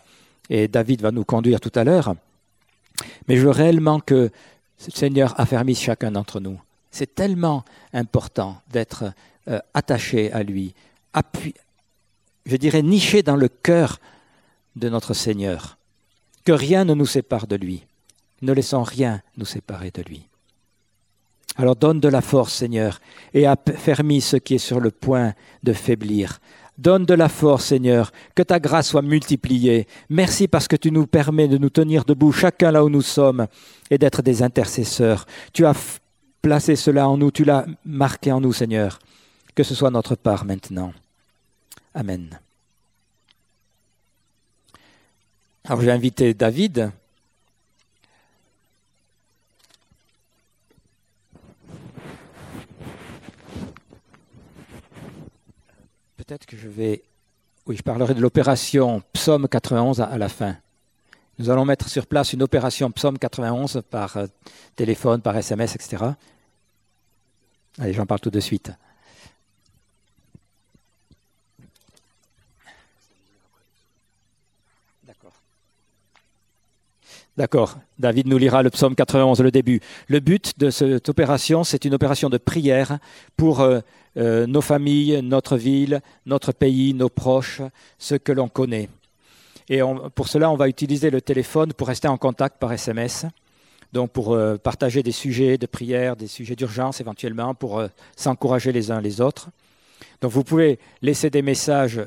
et 0.49 0.69
David 0.69 1.03
va 1.03 1.11
nous 1.11 1.25
conduire 1.25 1.61
tout 1.61 1.73
à 1.75 1.83
l'heure, 1.83 2.15
mais 3.27 3.37
je 3.37 3.43
veux 3.43 3.51
réellement 3.51 3.99
que 3.99 4.15
le 4.87 4.93
Seigneur 4.93 5.35
affermisse 5.41 5.81
chacun 5.81 6.13
d'entre 6.13 6.39
nous. 6.39 6.61
C'est 6.93 7.17
tellement 7.17 7.65
important 7.93 8.61
d'être 8.71 9.13
euh, 9.49 9.59
attaché 9.75 10.31
à 10.31 10.45
lui, 10.45 10.73
je 12.47 12.57
dirais 12.57 12.83
niché 12.83 13.23
dans 13.23 13.37
le 13.37 13.49
cœur 13.49 14.01
de 14.77 14.89
notre 14.89 15.15
Seigneur, 15.15 15.79
que 16.45 16.53
rien 16.53 16.85
ne 16.85 16.95
nous 16.95 17.07
sépare 17.07 17.47
de 17.47 17.57
lui. 17.57 17.85
Ne 18.43 18.53
laissons 18.53 18.83
rien 18.83 19.23
nous 19.37 19.47
séparer 19.47 19.91
de 19.91 20.03
lui. 20.03 20.29
Alors 21.57 21.77
donne 21.77 22.01
de 22.01 22.09
la 22.09 22.21
force, 22.21 22.53
Seigneur, 22.53 23.01
et 23.33 23.47
affermis 23.47 24.21
ce 24.21 24.37
qui 24.37 24.57
est 24.57 24.59
sur 24.59 24.81
le 24.81 24.91
point 24.91 25.35
de 25.63 25.73
faiblir. 25.73 26.41
Donne 26.77 27.07
de 27.07 27.15
la 27.15 27.29
force, 27.29 27.67
Seigneur, 27.67 28.11
que 28.35 28.43
ta 28.43 28.59
grâce 28.59 28.89
soit 28.89 29.03
multipliée. 29.03 29.87
Merci 30.11 30.49
parce 30.49 30.67
que 30.67 30.75
tu 30.75 30.91
nous 30.91 31.07
permets 31.07 31.47
de 31.47 31.57
nous 31.57 31.71
tenir 31.71 32.05
debout, 32.05 32.33
chacun 32.33 32.73
là 32.73 32.85
où 32.85 32.89
nous 32.89 33.03
sommes, 33.03 33.47
et 33.91 33.99
d'être 33.99 34.23
des 34.23 34.43
intercesseurs. 34.43 35.27
Tu 35.53 35.65
as 35.65 35.75
placé 36.43 36.75
cela 36.75 37.09
en 37.09 37.17
nous, 37.17 37.31
tu 37.31 37.45
l'as 37.45 37.65
marqué 37.85 38.33
en 38.33 38.41
nous, 38.41 38.53
Seigneur. 38.53 38.99
Que 39.55 39.63
ce 39.63 39.77
soit 39.77 39.93
notre 39.93 40.17
part 40.17 40.45
maintenant. 40.45 40.93
Amen. 41.95 42.41
Alors 45.65 45.81
j'ai 45.81 45.93
invité 45.93 46.35
David. 46.35 46.91
Peut-être 56.17 56.47
que 56.47 56.57
je 56.57 56.69
vais... 56.69 57.03
Oui, 57.67 57.77
je 57.77 57.83
parlerai 57.83 58.15
de 58.15 58.21
l'opération 58.21 59.03
Psaume 59.13 59.49
91 59.49 60.01
à 60.01 60.19
la 60.19 60.29
fin. 60.29 60.57
Nous 61.39 61.51
allons 61.51 61.65
mettre 61.65 61.89
sur 61.89 62.07
place 62.07 62.33
une 62.33 62.43
opération 62.43 62.91
Psaume 62.91 63.19
91 63.19 63.83
par 63.91 64.17
euh, 64.17 64.27
téléphone, 64.77 65.21
par 65.21 65.37
SMS, 65.37 65.75
etc. 65.75 66.05
Allez, 67.79 67.93
j'en 67.93 68.07
parle 68.07 68.21
tout 68.21 68.31
de 68.31 68.41
suite. 68.41 68.73
D'accord. 77.37 77.79
David 77.99 78.29
nous 78.29 78.39
lira 78.39 78.63
le 78.63 78.71
psaume 78.71 78.95
91, 78.95 79.41
le 79.41 79.51
début. 79.51 79.81
Le 80.07 80.21
but 80.21 80.57
de 80.57 80.71
cette 80.71 81.09
opération, 81.09 81.65
c'est 81.65 81.85
une 81.85 81.93
opération 81.93 82.31
de 82.31 82.39
prière 82.39 82.99
pour 83.37 83.61
euh, 83.61 83.81
euh, 84.17 84.47
nos 84.47 84.61
familles, 84.61 85.21
notre 85.21 85.57
ville, 85.57 86.01
notre 86.27 86.53
pays, 86.53 86.95
nos 86.95 87.09
proches, 87.09 87.61
ceux 87.99 88.19
que 88.19 88.31
l'on 88.31 88.49
connaît. 88.49 88.89
Et 89.69 89.81
pour 90.15 90.29
cela, 90.29 90.49
on 90.51 90.57
va 90.57 90.69
utiliser 90.69 91.11
le 91.11 91.21
téléphone 91.21 91.73
pour 91.73 91.89
rester 91.89 92.07
en 92.07 92.19
contact 92.19 92.59
par 92.61 92.73
SMS, 92.73 93.27
donc 93.93 94.13
pour 94.13 94.35
euh, 94.35 94.57
partager 94.57 95.03
des 95.03 95.11
sujets 95.11 95.59
de 95.59 95.67
prière, 95.67 96.15
des 96.15 96.29
sujets 96.29 96.55
d'urgence 96.55 97.01
éventuellement, 97.01 97.55
pour 97.55 97.83
s'encourager 98.15 98.71
les 98.71 98.93
uns 98.93 99.01
les 99.01 99.21
autres. 99.21 99.49
Donc 100.21 100.31
vous 100.31 100.45
pouvez 100.45 100.79
laisser 101.03 101.31
des 101.31 101.43
messages 101.43 102.01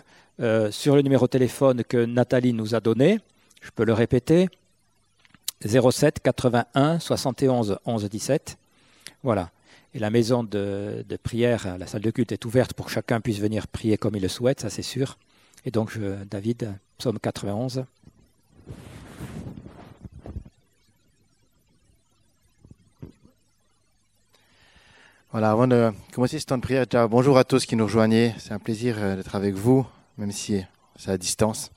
sur 0.69 0.95
le 0.95 1.01
numéro 1.01 1.25
de 1.25 1.31
téléphone 1.31 1.83
que 1.83 2.05
Nathalie 2.05 2.53
nous 2.53 2.75
a 2.75 2.79
donné. 2.79 3.19
Je 3.59 3.71
peux 3.71 3.85
le 3.85 3.93
répéter. 3.93 4.49
07 5.65 6.19
81 6.19 6.99
71 6.99 7.79
11 7.85 8.09
17. 8.09 8.57
Voilà. 9.23 9.51
Et 9.93 9.99
la 9.99 10.09
maison 10.09 10.43
de, 10.43 11.03
prière, 11.23 11.77
la 11.77 11.87
salle 11.87 12.01
de 12.01 12.11
culte 12.11 12.31
est 12.31 12.45
ouverte 12.45 12.73
pour 12.73 12.85
que 12.85 12.91
chacun 12.91 13.19
puisse 13.19 13.39
venir 13.39 13.67
prier 13.67 13.97
comme 13.97 14.15
il 14.15 14.21
le 14.21 14.27
souhaite, 14.27 14.59
ça 14.59 14.69
c'est 14.69 14.83
sûr. 14.83 15.17
Et 15.65 15.71
donc, 15.71 15.91
je, 15.91 16.23
David, 16.25 16.73
psaume 16.97 17.19
91. 17.19 17.85
Voilà, 25.31 25.51
avant 25.51 25.67
de 25.67 25.91
commencer 26.13 26.39
ce 26.39 26.45
temps 26.45 26.57
de 26.57 26.61
prière, 26.61 26.85
bonjour 27.09 27.37
à 27.37 27.43
tous 27.43 27.65
qui 27.65 27.75
nous 27.75 27.85
rejoignez. 27.85 28.33
C'est 28.37 28.53
un 28.53 28.59
plaisir 28.59 28.95
euh, 28.97 29.15
d'être 29.15 29.35
avec 29.35 29.55
vous, 29.55 29.85
même 30.17 30.31
si 30.31 30.63
c'est 30.95 31.11
à 31.11 31.17
distance. 31.17 31.69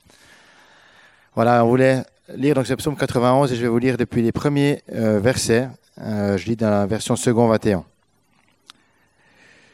Voilà, 1.35 1.63
on 1.65 1.67
voulait 1.67 2.03
lire 2.35 2.55
donc 2.55 2.67
ce 2.67 2.73
psaume 2.73 2.95
91 2.95 3.51
et 3.51 3.55
je 3.55 3.61
vais 3.61 3.67
vous 3.67 3.77
lire 3.77 3.97
depuis 3.97 4.21
les 4.21 4.31
premiers 4.31 4.81
euh, 4.93 5.19
versets. 5.19 5.67
Euh, 5.99 6.37
je 6.37 6.45
lis 6.45 6.55
dans 6.55 6.69
la 6.69 6.85
version 6.85 7.15
second 7.15 7.47
21. 7.47 7.83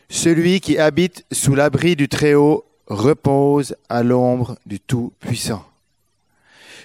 Celui 0.10 0.60
qui 0.60 0.78
habite 0.78 1.26
sous 1.32 1.56
l'abri 1.56 1.96
du 1.96 2.08
Très-Haut 2.08 2.66
repose 2.88 3.76
à 3.90 4.04
l'ombre 4.04 4.58
du 4.66 4.80
Tout-Puissant. 4.80 5.66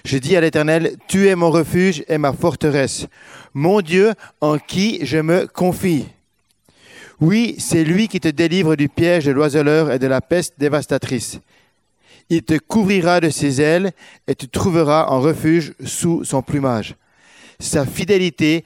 Je 0.03 0.17
dis 0.17 0.35
à 0.35 0.41
l'Éternel, 0.41 0.97
tu 1.07 1.29
es 1.29 1.35
mon 1.35 1.49
refuge 1.49 2.03
et 2.09 2.17
ma 2.17 2.33
forteresse, 2.33 3.07
mon 3.53 3.79
Dieu 3.79 4.13
en 4.41 4.57
qui 4.57 5.05
je 5.05 5.17
me 5.17 5.47
confie. 5.47 6.05
Oui, 7.21 7.55
c'est 7.57 7.85
lui 7.85 8.09
qui 8.09 8.19
te 8.19 8.27
délivre 8.27 8.75
du 8.75 8.89
piège 8.89 9.25
de 9.25 9.31
l'oiseleur 9.31 9.91
et 9.91 9.99
de 9.99 10.07
la 10.07 10.19
peste 10.19 10.55
dévastatrice. 10.57 11.39
Il 12.29 12.43
te 12.43 12.57
couvrira 12.57 13.19
de 13.19 13.29
ses 13.29 13.61
ailes 13.61 13.91
et 14.27 14.35
tu 14.35 14.47
trouveras 14.47 15.07
un 15.09 15.19
refuge 15.19 15.73
sous 15.85 16.23
son 16.23 16.41
plumage. 16.41 16.95
Sa 17.59 17.85
fidélité 17.85 18.65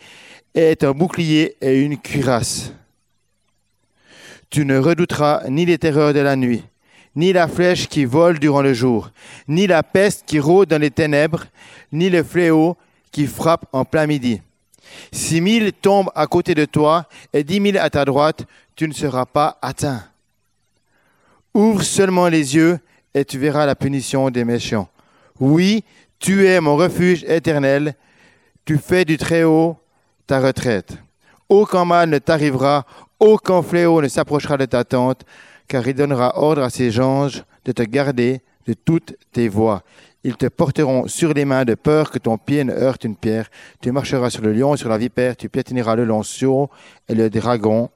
est 0.54 0.84
un 0.84 0.92
bouclier 0.92 1.56
et 1.62 1.80
une 1.82 1.98
cuirasse. 1.98 2.72
Tu 4.50 4.65
ne 4.65 4.78
redouteras 4.78 5.43
ni 5.50 5.65
les 5.65 5.78
terreurs 5.78 6.13
de 6.13 6.20
la 6.20 6.36
nuit, 6.36 6.63
ni 7.15 7.34
la 7.34 7.48
flèche 7.48 7.88
qui 7.88 8.06
vole 8.06 8.39
durant 8.39 8.62
le 8.62 8.74
jour, 8.74 9.12
ni 9.48 9.67
la 9.67 9.84
peste 9.84 10.24
qui 10.26 10.39
rôde 10.39 10.70
dans 10.70 10.82
les 10.82 10.91
ténèbres, 10.91 11.46
ni 11.91 12.10
le 12.10 12.24
fléau 12.24 12.78
qui 13.12 13.28
frappe 13.28 13.65
en 13.74 13.84
plein 13.84 14.08
midi. 14.08 14.41
Si 15.12 15.41
mille 15.41 15.74
tombent 15.74 16.12
à 16.15 16.28
côté 16.28 16.56
de 16.56 16.65
toi 16.65 17.08
et 17.34 17.43
dix 17.43 17.60
mille 17.60 17.78
à 17.78 17.89
ta 17.89 18.06
droite, 18.06 18.46
tu 18.76 18.88
ne 18.88 18.93
seras 18.93 19.26
pas 19.26 19.58
atteint. 19.62 20.04
Ouvre 21.54 21.84
seulement 21.84 22.28
les 22.28 22.56
yeux 22.56 22.80
et 23.17 23.25
tu 23.25 23.39
verras 23.39 23.65
la 23.65 23.75
punition 23.75 24.30
des 24.30 24.45
méchants. 24.45 24.88
Oui, 25.39 25.84
tu 26.19 26.45
es 26.47 26.60
mon 26.62 26.75
refuge 26.75 27.23
éternel, 27.23 27.95
tu 28.63 28.77
fais 28.77 29.06
du 29.06 29.17
Très-Haut 29.17 29.77
ta 30.27 30.39
retraite. 30.39 30.97
Aucun 31.49 31.86
mal 31.86 32.10
ne 32.10 32.19
t'arrivera, 32.19 32.86
aucun 33.19 33.63
fléau 33.63 34.01
ne 34.01 34.08
s'approchera 34.08 34.58
de 34.58 34.65
ta 34.65 34.84
tente, 34.84 35.23
car 35.67 35.88
il 35.88 35.95
donnera 35.95 36.38
ordre 36.38 36.62
à 36.62 36.69
ses 36.69 36.99
anges 36.99 37.43
de 37.65 37.71
te 37.71 37.84
garder 37.84 38.41
de 38.67 38.73
toutes 38.73 39.15
tes 39.32 39.47
voies. 39.47 39.82
Ils 40.23 40.36
te 40.36 40.47
porteront 40.47 41.08
sur 41.08 41.34
les 41.34 41.45
mains 41.45 41.63
de 41.63 41.75
peur 41.75 42.12
que 42.12 42.19
ton 42.19 42.38
pied 42.38 42.63
ne 42.65 42.73
heurte 42.73 43.06
une 43.06 43.15
pierre. 43.15 43.49
Tu 43.82 43.91
marcheras 43.91 44.30
sur 44.30 44.41
le 44.43 44.51
lion 44.51 44.75
et 44.75 44.77
sur 44.77 44.89
la 44.89 44.97
vipère, 44.97 45.38
tu 45.38 45.47
piétineras 45.47 45.95
le 45.95 46.03
lanceau 46.03 46.69
et 47.08 47.15
le 47.15 47.30
dragon. 47.30 47.89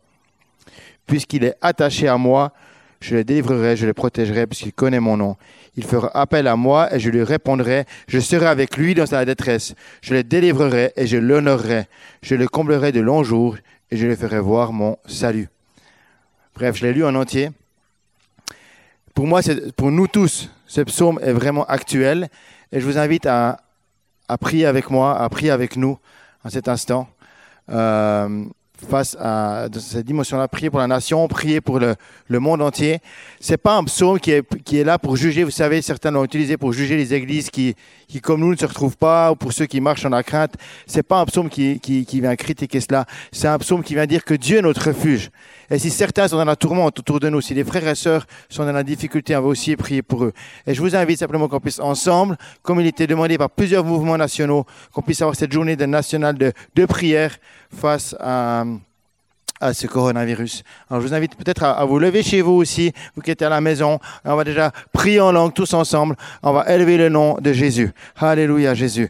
Puisqu'il 1.05 1.43
est 1.43 1.57
attaché 1.61 2.07
à 2.07 2.17
moi, 2.17 2.53
je 3.01 3.15
le 3.15 3.23
délivrerai, 3.23 3.75
je 3.75 3.87
le 3.87 3.93
protégerai, 3.93 4.45
puisqu'il 4.45 4.73
connaît 4.73 4.99
mon 4.99 5.17
nom. 5.17 5.35
Il 5.75 5.83
fera 5.83 6.15
appel 6.15 6.47
à 6.47 6.55
moi 6.55 6.93
et 6.93 6.99
je 6.99 7.09
lui 7.09 7.23
répondrai. 7.23 7.85
Je 8.07 8.19
serai 8.19 8.45
avec 8.45 8.77
lui 8.77 8.93
dans 8.93 9.07
sa 9.07 9.25
détresse. 9.25 9.73
Je 10.01 10.13
le 10.13 10.23
délivrerai 10.23 10.93
et 10.95 11.07
je 11.07 11.17
l'honorerai. 11.17 11.87
Je 12.21 12.35
le 12.35 12.47
comblerai 12.47 12.91
de 12.91 12.99
longs 12.99 13.23
jours 13.23 13.57
et 13.89 13.97
je 13.97 14.05
lui 14.05 14.15
ferai 14.15 14.39
voir 14.39 14.71
mon 14.71 14.97
salut. 15.07 15.49
Bref, 16.53 16.77
je 16.77 16.85
l'ai 16.85 16.93
lu 16.93 17.03
en 17.03 17.15
entier. 17.15 17.49
Pour 19.15 19.25
moi, 19.25 19.41
pour 19.75 19.91
nous 19.91 20.07
tous, 20.07 20.51
ce 20.67 20.81
psaume 20.81 21.19
est 21.23 21.33
vraiment 21.33 21.65
actuel 21.65 22.29
et 22.71 22.79
je 22.79 22.85
vous 22.85 22.99
invite 22.99 23.25
à, 23.25 23.61
à 24.27 24.37
prier 24.37 24.67
avec 24.67 24.91
moi, 24.91 25.19
à 25.19 25.27
prier 25.27 25.51
avec 25.51 25.75
nous 25.75 25.97
en 26.43 26.49
cet 26.49 26.67
instant. 26.67 27.09
Euh, 27.69 28.45
face 28.87 29.15
à 29.19 29.67
cette 29.79 30.05
dimension-là, 30.05 30.47
prier 30.47 30.69
pour 30.69 30.79
la 30.79 30.87
nation, 30.87 31.27
prier 31.27 31.61
pour 31.61 31.79
le, 31.79 31.95
le 32.27 32.39
monde 32.39 32.61
entier. 32.61 32.99
C'est 33.39 33.57
pas 33.57 33.77
un 33.77 33.83
psaume 33.83 34.19
qui 34.19 34.31
est, 34.31 34.63
qui 34.63 34.79
est 34.79 34.83
là 34.83 34.97
pour 34.97 35.15
juger. 35.15 35.43
Vous 35.43 35.51
savez, 35.51 35.81
certains 35.81 36.11
l'ont 36.11 36.23
utilisé 36.23 36.57
pour 36.57 36.73
juger 36.73 36.97
les 36.97 37.13
églises 37.13 37.49
qui, 37.49 37.75
qui, 38.07 38.21
comme 38.21 38.41
nous, 38.41 38.51
ne 38.51 38.57
se 38.57 38.65
retrouvent 38.65 38.97
pas, 38.97 39.31
ou 39.31 39.35
pour 39.35 39.53
ceux 39.53 39.65
qui 39.65 39.81
marchent 39.81 40.05
en 40.05 40.09
la 40.09 40.23
crainte. 40.23 40.55
C'est 40.85 41.03
pas 41.03 41.19
un 41.19 41.25
psaume 41.25 41.49
qui, 41.49 41.79
qui, 41.79 42.05
qui 42.05 42.21
vient 42.21 42.35
critiquer 42.35 42.81
cela. 42.81 43.05
C'est 43.31 43.47
un 43.47 43.57
psaume 43.59 43.83
qui 43.83 43.93
vient 43.93 44.05
dire 44.05 44.25
que 44.25 44.33
Dieu 44.33 44.57
est 44.57 44.61
notre 44.61 44.87
refuge. 44.87 45.29
Et 45.71 45.79
si 45.79 45.89
certains 45.89 46.27
sont 46.27 46.35
dans 46.35 46.43
la 46.43 46.57
tourmente 46.57 46.99
autour 46.99 47.21
de 47.21 47.29
nous, 47.29 47.39
si 47.39 47.53
les 47.53 47.63
frères 47.63 47.87
et 47.87 47.95
sœurs 47.95 48.27
sont 48.49 48.65
dans 48.65 48.73
la 48.73 48.83
difficulté, 48.83 49.33
on 49.37 49.41
va 49.41 49.47
aussi 49.47 49.73
prier 49.77 50.01
pour 50.01 50.25
eux. 50.25 50.33
Et 50.67 50.73
je 50.73 50.81
vous 50.81 50.97
invite 50.97 51.17
simplement 51.17 51.47
qu'on 51.47 51.61
puisse 51.61 51.79
ensemble, 51.79 52.37
comme 52.61 52.81
il 52.81 52.87
était 52.87 53.07
demandé 53.07 53.37
par 53.37 53.49
plusieurs 53.49 53.85
mouvements 53.85 54.17
nationaux, 54.17 54.65
qu'on 54.91 55.01
puisse 55.01 55.21
avoir 55.21 55.37
cette 55.37 55.53
journée 55.53 55.77
nationale 55.77 56.37
de, 56.37 56.51
de 56.75 56.85
prière 56.85 57.37
face 57.73 58.13
à, 58.19 58.65
à 59.61 59.73
ce 59.73 59.87
coronavirus. 59.87 60.63
Alors 60.89 61.01
je 61.01 61.07
vous 61.07 61.13
invite 61.13 61.35
peut-être 61.35 61.63
à, 61.63 61.85
vous 61.85 61.99
lever 61.99 62.23
chez 62.23 62.41
vous 62.41 62.53
aussi, 62.53 62.91
vous 63.15 63.21
qui 63.21 63.31
êtes 63.31 63.43
à 63.43 63.49
la 63.49 63.61
maison. 63.61 63.99
On 64.25 64.35
va 64.35 64.43
déjà 64.43 64.71
prier 64.91 65.21
en 65.21 65.31
langue 65.31 65.53
tous 65.53 65.73
ensemble. 65.73 66.15
On 66.41 66.51
va 66.51 66.65
élever 66.73 66.97
le 66.97 67.09
nom 67.09 67.37
de 67.39 67.53
Jésus. 67.53 67.91
Alléluia 68.17 68.73
Jésus. 68.73 69.09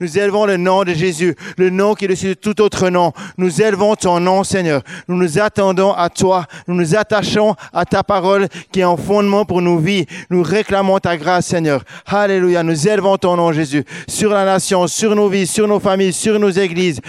Nous 0.00 0.18
élevons 0.18 0.46
le 0.46 0.56
nom 0.56 0.84
de 0.84 0.94
Jésus, 0.94 1.34
le 1.58 1.70
nom 1.70 1.94
qui 1.94 2.04
est 2.06 2.08
dessus 2.08 2.28
de 2.28 2.34
tout 2.34 2.60
autre 2.62 2.88
nom. 2.88 3.12
Nous 3.36 3.60
élevons 3.60 3.94
ton 3.96 4.18
nom 4.20 4.44
Seigneur. 4.44 4.82
Nous 5.08 5.16
nous 5.16 5.38
attendons 5.38 5.92
à 5.92 6.08
toi. 6.08 6.46
Nous 6.66 6.74
nous 6.74 6.96
attachons 6.96 7.54
à 7.72 7.84
ta 7.84 8.02
parole 8.02 8.48
qui 8.70 8.80
est 8.80 8.84
un 8.84 8.96
fondement 8.96 9.44
pour 9.44 9.62
nos 9.62 9.78
vies. 9.78 10.06
Nous 10.30 10.42
réclamons 10.42 10.98
ta 10.98 11.16
grâce, 11.16 11.46
Seigneur. 11.46 11.82
Alléluia. 12.06 12.62
Nous 12.62 12.88
élevons 12.88 13.16
ton 13.16 13.36
nom, 13.36 13.52
Jésus, 13.52 13.84
sur 14.06 14.30
la 14.30 14.44
nation, 14.44 14.86
sur 14.86 15.14
nos 15.14 15.28
vies, 15.28 15.46
sur 15.46 15.66
nos 15.66 15.80
familles, 15.80 16.12
sur 16.12 16.38
nos 16.38 16.50
églises. 16.50 17.00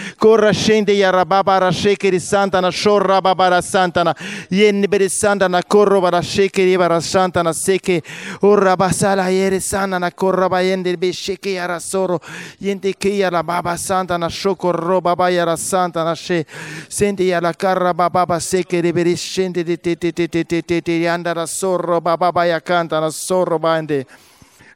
nassorro 21.43 22.01
papapaya 22.01 22.61
canta 22.61 22.99
sorro 23.11 23.59
bandi. 23.59 24.05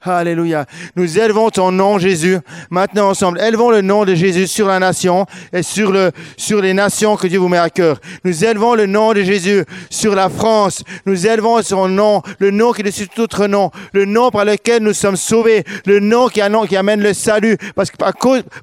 Alléluia. 0.02 0.66
Nous 0.96 1.20
élevons 1.20 1.50
ton 1.50 1.72
nom, 1.72 1.98
Jésus. 1.98 2.38
Maintenant, 2.70 3.10
ensemble, 3.10 3.42
élevons 3.42 3.72
le 3.72 3.82
nom 3.82 4.06
de 4.06 4.14
Jésus 4.14 4.48
sur 4.48 4.68
la 4.68 4.80
nation 4.80 5.26
et 5.52 5.64
sur, 5.64 5.92
le, 5.92 6.12
sur 6.38 6.62
les 6.62 6.74
nations 6.74 7.16
que 7.16 7.28
Dieu 7.28 7.40
vous 7.40 7.48
met 7.48 7.58
à 7.58 7.70
cœur. 7.70 8.00
Nous 8.24 8.46
élevons 8.46 8.76
le 8.76 8.86
nom 8.86 9.14
de 9.14 9.24
Jésus 9.24 9.64
sur 9.90 10.14
la 10.14 10.30
France. 10.30 10.84
Nous 11.06 11.26
élevons 11.26 11.62
son 11.64 11.88
nom, 11.88 12.22
le 12.40 12.52
nom 12.52 12.74
qui 12.74 12.82
est 12.82 12.84
dessus 12.84 13.08
tout 13.08 13.22
autre 13.22 13.48
nom, 13.48 13.72
le 13.92 14.06
nom 14.06 14.30
par 14.30 14.46
lequel 14.46 14.84
nous 14.84 14.94
sommes 14.94 15.16
sauvés, 15.16 15.64
le 15.86 16.00
nom 16.00 16.28
qui, 16.28 16.42
qui 16.70 16.78
amène 16.78 17.02
le 17.02 17.14
salut. 17.14 17.58
Parce 17.76 17.90
que 17.90 17.98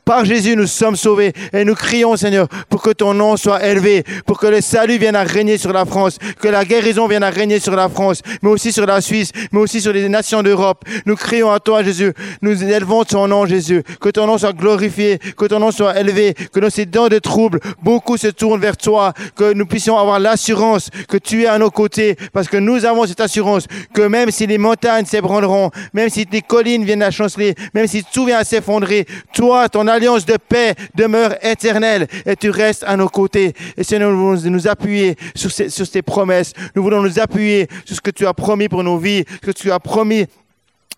par, 0.04 0.24
Jésus, 0.24 0.56
nous 0.56 0.66
sommes 0.68 0.96
sauvés. 0.96 1.32
Et 1.52 1.64
nous 1.64 1.74
crions, 1.74 2.16
Seigneur, 2.16 2.46
pour 2.68 2.80
que 2.80 2.90
ton 2.90 3.12
nom 3.12 3.36
soit 3.36 3.64
élevé, 3.64 4.04
pour 4.24 4.38
que 4.38 4.46
le 4.46 4.60
salut 4.60 4.98
vienne 4.98 5.16
à 5.16 5.24
régner 5.24 5.58
sur 5.58 5.72
la 5.72 5.84
France, 5.84 6.18
que 6.40 6.48
la 6.48 6.64
guérison 6.64 7.08
vienne 7.08 7.24
à 7.24 7.30
régner 7.30 7.58
sur 7.58 7.74
la 7.74 7.88
France, 7.88 8.22
mais 8.42 8.50
aussi 8.50 8.72
sur 8.72 8.86
la 8.86 9.00
Suisse, 9.00 9.32
mais 9.50 9.58
aussi 9.58 9.80
sur 9.80 9.92
les 9.92 10.08
nations 10.08 10.42
d'Europe. 10.42 10.84
Crions 11.24 11.50
à 11.50 11.58
toi, 11.58 11.82
Jésus. 11.82 12.12
Nous 12.42 12.62
élevons 12.62 13.02
ton 13.04 13.26
nom, 13.26 13.46
Jésus. 13.46 13.82
Que 14.00 14.10
ton 14.10 14.26
nom 14.26 14.38
soit 14.38 14.52
glorifié, 14.52 15.18
que 15.36 15.46
ton 15.46 15.58
nom 15.58 15.72
soit 15.72 15.98
élevé, 15.98 16.34
que 16.52 16.60
dans 16.60 16.70
ces 16.70 16.86
dents 16.86 17.08
de 17.08 17.18
troubles, 17.18 17.60
beaucoup 17.82 18.16
se 18.16 18.28
tournent 18.28 18.60
vers 18.60 18.76
toi, 18.76 19.12
que 19.34 19.54
nous 19.54 19.66
puissions 19.66 19.98
avoir 19.98 20.20
l'assurance 20.20 20.90
que 21.08 21.16
tu 21.16 21.42
es 21.42 21.46
à 21.46 21.58
nos 21.58 21.70
côtés, 21.70 22.16
parce 22.32 22.46
que 22.46 22.58
nous 22.58 22.84
avons 22.84 23.06
cette 23.06 23.20
assurance 23.20 23.66
que 23.94 24.02
même 24.02 24.30
si 24.30 24.46
les 24.46 24.58
montagnes 24.58 25.06
s'ébranleront, 25.06 25.70
même 25.94 26.10
si 26.10 26.26
les 26.30 26.42
collines 26.42 26.84
viennent 26.84 27.02
à 27.02 27.10
chanceler, 27.10 27.54
même 27.72 27.86
si 27.86 28.04
tout 28.04 28.26
vient 28.26 28.38
à 28.38 28.44
s'effondrer, 28.44 29.06
toi, 29.32 29.68
ton 29.70 29.88
alliance 29.88 30.26
de 30.26 30.36
paix 30.36 30.74
demeure 30.94 31.34
éternelle 31.42 32.06
et 32.26 32.36
tu 32.36 32.50
restes 32.50 32.84
à 32.86 32.96
nos 32.96 33.08
côtés. 33.08 33.54
Et 33.78 33.82
Seigneur, 33.82 34.10
nous 34.10 34.36
voulons 34.36 34.50
nous 34.50 34.68
appuyer 34.68 35.16
sur 35.34 35.50
ces, 35.50 35.70
sur 35.70 35.86
ces 35.86 36.02
promesses. 36.02 36.52
Nous 36.76 36.82
voulons 36.82 37.02
nous 37.02 37.18
appuyer 37.18 37.66
sur 37.86 37.96
ce 37.96 38.00
que 38.02 38.10
tu 38.10 38.26
as 38.26 38.34
promis 38.34 38.68
pour 38.68 38.84
nos 38.84 38.98
vies, 38.98 39.24
ce 39.40 39.46
que 39.46 39.52
tu 39.52 39.72
as 39.72 39.80
promis 39.80 40.26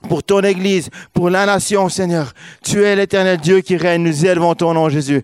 pour 0.06 0.22
ton 0.22 0.40
Église, 0.40 0.90
pour 1.12 1.30
la 1.30 1.46
nation, 1.46 1.88
Seigneur. 1.88 2.32
Tu 2.62 2.82
es 2.82 2.96
l'éternel 2.96 3.38
Dieu 3.38 3.60
qui 3.60 3.76
règne. 3.76 4.02
Nous 4.02 4.24
élevons 4.26 4.54
ton 4.54 4.74
nom, 4.74 4.88
Jésus. 4.88 5.22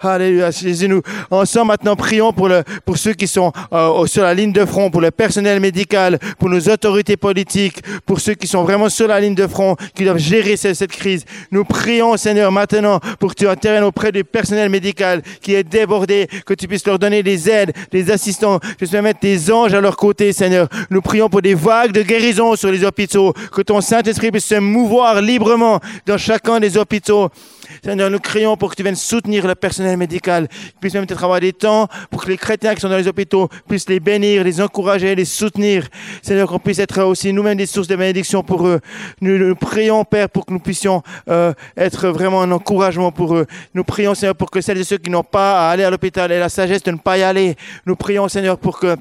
Alléluia, 0.00 0.50
Jésus. 0.50 0.88
Nous 0.88 1.02
ensemble 1.30 1.68
maintenant 1.68 1.96
prions 1.96 2.32
pour 2.32 2.96
ceux 2.96 3.14
qui 3.14 3.26
sont 3.26 3.52
euh, 3.72 4.06
sur 4.06 4.22
la 4.22 4.34
ligne 4.34 4.52
de 4.52 4.64
front, 4.68 4.90
pour 4.90 5.00
le 5.00 5.10
personnel 5.10 5.60
médical, 5.60 6.18
pour 6.38 6.48
nos 6.48 6.60
autorités 6.60 7.16
politiques, 7.16 7.82
pour 8.06 8.20
ceux 8.20 8.34
qui 8.34 8.46
sont 8.46 8.62
vraiment 8.62 8.88
sur 8.88 9.08
la 9.08 9.20
ligne 9.20 9.34
de 9.34 9.46
front, 9.46 9.76
qui 9.94 10.04
doivent 10.04 10.18
gérer 10.18 10.56
cette, 10.56 10.88
crise. 10.88 11.24
Nous 11.50 11.64
prions, 11.64 12.16
Seigneur, 12.16 12.52
maintenant 12.52 13.00
pour 13.18 13.30
que 13.30 13.34
tu 13.34 13.48
interviennes 13.48 13.84
auprès 13.84 14.12
du 14.12 14.24
personnel 14.24 14.70
médical 14.70 15.22
qui 15.40 15.54
est 15.54 15.64
débordé, 15.64 16.28
que 16.46 16.54
tu 16.54 16.68
puisses 16.68 16.86
leur 16.86 16.98
donner 16.98 17.22
des 17.22 17.50
aides, 17.50 17.72
des 17.90 18.10
assistants, 18.10 18.58
que 18.58 18.68
tu 18.68 18.74
puisses 18.76 18.92
mettre 18.92 19.20
tes 19.20 19.50
anges 19.52 19.74
à 19.74 19.80
leur 19.80 19.96
côté, 19.96 20.32
Seigneur. 20.32 20.68
Nous 20.90 21.02
prions 21.02 21.28
pour 21.28 21.42
des 21.42 21.54
vagues 21.54 21.92
de 21.92 22.02
guérison 22.02 22.56
sur 22.56 22.70
les 22.70 22.84
hôpitaux, 22.84 23.32
que 23.52 23.62
ton 23.62 23.80
Saint-Esprit 23.80 24.30
puisse 24.30 24.46
se 24.46 24.56
mouvoir 24.56 25.20
librement 25.20 25.80
dans 26.06 26.18
chacun 26.18 26.60
des 26.60 26.76
hôpitaux. 26.76 27.28
Seigneur, 27.84 28.10
nous 28.10 28.18
crions 28.18 28.56
pour 28.56 28.70
que 28.70 28.76
tu 28.76 28.82
viennes 28.82 28.96
soutenir 28.96 29.46
le 29.46 29.54
personnel 29.54 29.96
médical, 29.96 30.48
puisse 30.80 30.94
même 30.94 31.06
peut-être 31.06 31.24
avoir 31.24 31.40
des 31.40 31.52
temps 31.52 31.88
pour 32.10 32.24
que 32.24 32.28
les 32.28 32.36
chrétiens 32.36 32.74
qui 32.74 32.80
sont 32.80 32.88
dans 32.88 32.96
les 32.96 33.08
hôpitaux 33.08 33.48
puissent 33.68 33.88
les 33.88 34.00
bénir, 34.00 34.44
les 34.48 34.60
encourager, 34.60 35.14
les 35.14 35.24
soutenir. 35.24 35.88
Seigneur, 36.22 36.48
qu'on 36.48 36.58
puisse 36.58 36.78
être 36.78 37.02
aussi 37.02 37.32
nous-mêmes 37.32 37.58
des 37.58 37.66
sources 37.66 37.88
de 37.88 37.96
bénédiction 37.96 38.42
pour 38.42 38.66
eux. 38.66 38.80
Nous, 39.20 39.54
prions, 39.54 40.04
Père, 40.04 40.28
pour 40.28 40.46
que 40.46 40.52
nous 40.52 40.58
puissions 40.58 41.02
euh, 41.28 41.52
être 41.76 42.08
vraiment 42.08 42.42
un 42.42 42.50
encouragement 42.50 43.12
pour 43.12 43.36
eux. 43.36 43.46
Nous 43.74 43.84
prions, 43.84 44.14
Seigneur, 44.14 44.34
pour 44.34 44.50
que 44.50 44.60
celles 44.60 44.78
et 44.78 44.84
ceux 44.84 44.98
qui 44.98 45.10
n'ont 45.10 45.22
pas 45.22 45.68
à 45.68 45.70
aller 45.70 45.84
à 45.84 45.90
l'hôpital 45.90 46.32
aient 46.32 46.40
la 46.40 46.48
sagesse 46.48 46.82
de 46.82 46.92
ne 46.92 46.96
pas 46.96 47.18
y 47.18 47.22
aller. 47.22 47.56
Nous 47.86 47.96
prions, 47.96 48.28
Seigneur, 48.28 48.58
pour 48.58 48.78
que 48.78 48.96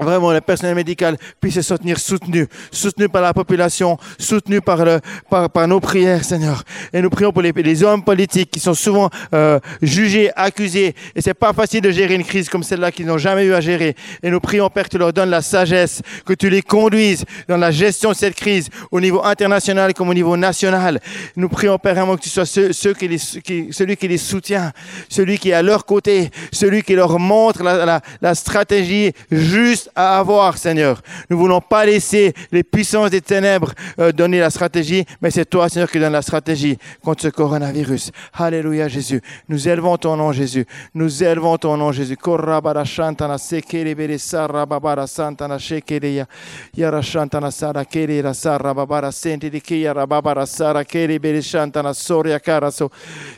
Vraiment, 0.00 0.32
le 0.32 0.40
personnel 0.40 0.76
médical 0.76 1.16
puisse 1.40 1.60
se 1.60 1.74
tenir 1.74 1.98
soutenu, 1.98 2.46
soutenu 2.70 3.08
par 3.08 3.20
la 3.20 3.34
population, 3.34 3.98
soutenu 4.18 4.60
par, 4.60 4.84
le, 4.84 5.00
par, 5.28 5.50
par 5.50 5.66
nos 5.66 5.80
prières, 5.80 6.24
Seigneur. 6.24 6.62
Et 6.92 7.02
nous 7.02 7.10
prions 7.10 7.32
pour 7.32 7.42
les, 7.42 7.52
les 7.52 7.82
hommes 7.82 8.04
politiques 8.04 8.50
qui 8.52 8.60
sont 8.60 8.74
souvent 8.74 9.10
euh, 9.34 9.58
jugés, 9.82 10.30
accusés. 10.36 10.94
Et 11.16 11.20
c'est 11.20 11.34
pas 11.34 11.52
facile 11.52 11.80
de 11.80 11.90
gérer 11.90 12.14
une 12.14 12.24
crise 12.24 12.48
comme 12.48 12.62
celle-là 12.62 12.92
qu'ils 12.92 13.06
n'ont 13.06 13.18
jamais 13.18 13.44
eu 13.44 13.54
à 13.54 13.60
gérer. 13.60 13.96
Et 14.22 14.30
nous 14.30 14.38
prions, 14.38 14.70
Père, 14.70 14.84
que 14.84 14.90
tu 14.90 14.98
leur 14.98 15.12
donnes 15.12 15.30
la 15.30 15.42
sagesse, 15.42 16.00
que 16.24 16.32
tu 16.32 16.48
les 16.48 16.62
conduises 16.62 17.24
dans 17.48 17.56
la 17.56 17.72
gestion 17.72 18.10
de 18.10 18.16
cette 18.16 18.36
crise 18.36 18.68
au 18.92 19.00
niveau 19.00 19.24
international 19.24 19.94
comme 19.94 20.10
au 20.10 20.14
niveau 20.14 20.36
national. 20.36 21.00
Nous 21.34 21.48
prions, 21.48 21.76
Père, 21.78 21.94
vraiment 21.94 22.16
que 22.16 22.22
tu 22.22 22.28
sois 22.28 22.46
ceux, 22.46 22.72
ceux 22.72 22.94
qui 22.94 23.08
qui, 23.42 23.68
celui 23.72 23.96
qui 23.96 24.06
les 24.06 24.18
soutient, 24.18 24.72
celui 25.08 25.38
qui 25.38 25.50
est 25.50 25.54
à 25.54 25.62
leur 25.62 25.84
côté, 25.84 26.30
celui 26.52 26.82
qui 26.82 26.94
leur 26.94 27.18
montre 27.18 27.62
la, 27.64 27.84
la, 27.84 28.00
la 28.20 28.34
stratégie 28.34 29.12
juste 29.30 29.87
à 29.94 30.18
avoir, 30.18 30.56
Seigneur. 30.58 31.00
Nous 31.30 31.36
ne 31.36 31.42
voulons 31.42 31.60
pas 31.60 31.86
laisser 31.86 32.34
les 32.52 32.62
puissances 32.62 33.10
des 33.10 33.20
ténèbres 33.20 33.72
euh, 33.98 34.12
donner 34.12 34.40
la 34.40 34.50
stratégie, 34.50 35.04
mais 35.20 35.30
c'est 35.30 35.44
toi, 35.44 35.68
Seigneur, 35.68 35.90
qui 35.90 35.98
donne 35.98 36.12
la 36.12 36.22
stratégie 36.22 36.78
contre 37.02 37.22
ce 37.22 37.28
coronavirus. 37.28 38.10
Alléluia, 38.34 38.88
Jésus. 38.88 39.20
Nous 39.48 39.68
élevons 39.68 39.96
ton 39.96 40.16
nom, 40.16 40.32
Jésus. 40.32 40.66
Nous 40.94 41.22
élevons 41.22 41.56
ton 41.58 41.76
nom, 41.76 41.92
Jésus. 41.92 42.16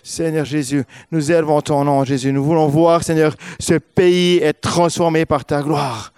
Seigneur 0.03 0.45
Jésus, 0.45 0.85
nous 1.11 1.33
élevons 1.33 1.61
ton 1.61 1.85
nom, 1.85 2.05
Jésus. 2.05 2.33
Nous 2.33 2.45
voulons 2.45 2.69
voir, 2.69 3.03
Seigneur, 3.03 3.35
ce 3.59 3.75
pays 3.75 4.39
être 4.39 4.61
transformé 4.61 5.27
par 5.27 5.45
ta 5.45 5.63
gloire. 5.63 6.13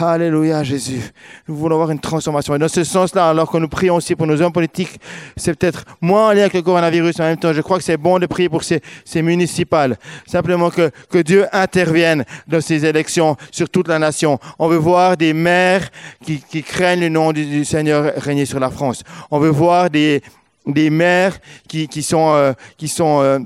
Alléluia, 0.00 0.62
Jésus. 0.62 1.00
Nous 1.48 1.56
voulons 1.56 1.74
avoir 1.74 1.90
une 1.90 1.98
transformation. 1.98 2.54
Et 2.54 2.58
dans 2.58 2.68
ce 2.68 2.84
sens-là, 2.84 3.30
alors 3.30 3.50
que 3.50 3.58
nous 3.58 3.68
prions 3.68 3.96
aussi 3.96 4.14
pour 4.14 4.26
nos 4.26 4.40
hommes 4.40 4.52
politiques, 4.52 5.00
c'est 5.36 5.58
peut-être 5.58 5.84
moins 6.00 6.28
en 6.28 6.32
lien 6.32 6.42
avec 6.42 6.54
le 6.54 6.62
coronavirus, 6.62 7.18
en 7.20 7.24
même 7.24 7.36
temps, 7.36 7.52
je 7.52 7.60
crois 7.60 7.78
que 7.78 7.84
c'est 7.84 7.96
bon 7.96 8.18
de 8.18 8.26
prier 8.26 8.48
pour 8.48 8.62
ces, 8.62 8.80
ces 9.04 9.22
municipales. 9.22 9.98
Simplement 10.26 10.70
que, 10.70 10.90
Dieu 11.22 11.46
intervienne 11.52 12.24
dans 12.46 12.60
ces 12.60 12.86
élections 12.86 13.36
sur 13.50 13.68
toute 13.68 13.88
la 13.88 13.98
nation. 13.98 14.38
On 14.58 14.68
veut 14.68 14.76
voir 14.76 15.16
des 15.16 15.32
maires 15.32 15.88
qui, 16.24 16.62
craignent 16.62 17.00
le 17.00 17.08
nom 17.08 17.32
du, 17.32 17.44
du 17.44 17.64
Seigneur 17.64 18.12
régner 18.16 18.46
sur 18.46 18.60
la 18.60 18.70
France. 18.70 19.02
On 19.30 19.40
veut 19.40 19.50
voir 19.50 19.90
des, 19.90 20.22
des 20.66 20.90
maires 20.90 21.38
qui, 21.66 21.88
qui 21.88 22.02
sont, 22.02 22.34
euh, 22.34 22.52
qui 22.76 22.88
sont 22.88 23.20
euh, 23.22 23.38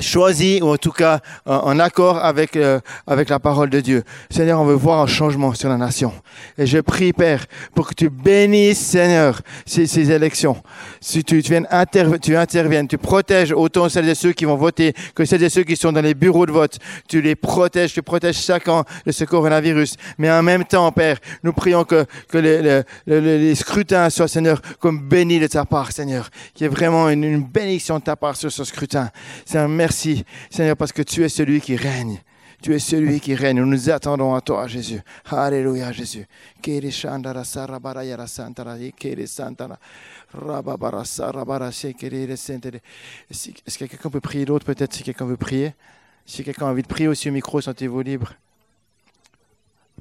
choisi 0.00 0.60
ou 0.62 0.68
en 0.68 0.76
tout 0.76 0.90
cas 0.90 1.20
en 1.46 1.78
accord 1.78 2.18
avec 2.18 2.56
euh, 2.56 2.80
avec 3.06 3.28
la 3.28 3.38
parole 3.38 3.70
de 3.70 3.80
Dieu. 3.80 4.02
Seigneur, 4.30 4.60
on 4.60 4.64
veut 4.64 4.74
voir 4.74 5.00
un 5.00 5.06
changement 5.06 5.54
sur 5.54 5.68
la 5.68 5.76
nation. 5.76 6.12
Et 6.58 6.66
je 6.66 6.78
prie 6.78 7.12
Père 7.12 7.46
pour 7.74 7.88
que 7.88 7.94
tu 7.94 8.10
bénisses 8.10 8.78
Seigneur 8.78 9.40
ces, 9.66 9.86
ces 9.86 10.10
élections. 10.10 10.56
Si 11.00 11.22
tu, 11.22 11.42
tu 11.42 11.50
viennes 11.50 11.68
tu 12.20 12.36
interviennes, 12.36 12.88
tu 12.88 12.98
protèges 12.98 13.52
autant 13.52 13.88
celles 13.88 14.08
et 14.08 14.14
ceux 14.14 14.32
qui 14.32 14.44
vont 14.44 14.56
voter 14.56 14.94
que 15.14 15.24
celles 15.24 15.42
et 15.42 15.48
ceux 15.48 15.62
qui 15.62 15.76
sont 15.76 15.92
dans 15.92 16.00
les 16.00 16.14
bureaux 16.14 16.46
de 16.46 16.52
vote. 16.52 16.78
Tu 17.08 17.20
les 17.20 17.36
protèges, 17.36 17.92
tu 17.92 18.02
protèges 18.02 18.38
chacun 18.38 18.84
de 19.06 19.12
ce 19.12 19.24
coronavirus. 19.24 19.96
Mais 20.18 20.30
en 20.30 20.42
même 20.42 20.64
temps, 20.64 20.90
Père, 20.92 21.18
nous 21.42 21.52
prions 21.52 21.84
que 21.84 22.04
que 22.28 22.38
les, 22.38 22.62
les, 22.62 22.82
les, 23.06 23.38
les 23.38 23.54
scrutins 23.54 24.10
soient 24.10 24.28
Seigneur 24.28 24.60
comme 24.80 25.00
bénis 25.08 25.38
de 25.38 25.46
ta 25.46 25.64
part, 25.64 25.92
Seigneur. 25.92 26.30
Qu'il 26.52 26.64
y 26.64 26.66
ait 26.66 26.74
vraiment 26.74 27.08
une, 27.08 27.24
une 27.24 27.44
bénédiction 27.44 27.98
de 27.98 28.04
ta 28.04 28.16
part 28.16 28.36
sur 28.36 28.50
ce 28.50 28.64
scrutin. 28.64 29.10
C'est 29.44 29.58
un 29.58 29.68
merci, 29.84 30.24
Seigneur, 30.48 30.78
parce 30.78 30.92
que 30.92 31.02
tu 31.02 31.22
es 31.24 31.28
celui 31.28 31.60
qui 31.60 31.76
règne. 31.76 32.18
Tu 32.62 32.74
es 32.74 32.78
celui 32.78 33.20
qui 33.20 33.34
règne. 33.34 33.58
Nous 33.58 33.66
nous 33.66 33.90
attendons 33.90 34.34
à 34.34 34.40
toi, 34.40 34.66
Jésus. 34.66 35.02
Alléluia, 35.26 35.92
Jésus. 35.92 36.26
Est-ce 36.66 36.88
que 43.78 43.84
quelqu'un 43.84 44.08
peut 44.08 44.20
prier 44.22 44.46
d'autre 44.46 44.64
Peut-être 44.64 44.94
si 44.94 45.02
quelqu'un 45.02 45.26
veut 45.26 45.36
prier? 45.36 45.74
Si 46.24 46.42
quelqu'un 46.42 46.68
a 46.68 46.70
envie 46.70 46.80
de 46.80 46.88
prier 46.88 47.08
aussi 47.08 47.28
au 47.28 47.32
micro, 47.32 47.60
sentez-vous 47.60 48.00
libre. 48.00 48.32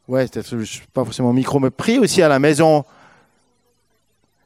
Ouais, 0.08 0.26
peut-être 0.30 0.56
pas 0.94 1.04
forcément 1.04 1.32
au 1.32 1.34
micro, 1.34 1.60
mais 1.60 1.72
priez 1.72 2.00
aussi 2.00 2.22
à 2.22 2.30
la 2.30 2.40
maison. 2.40 2.86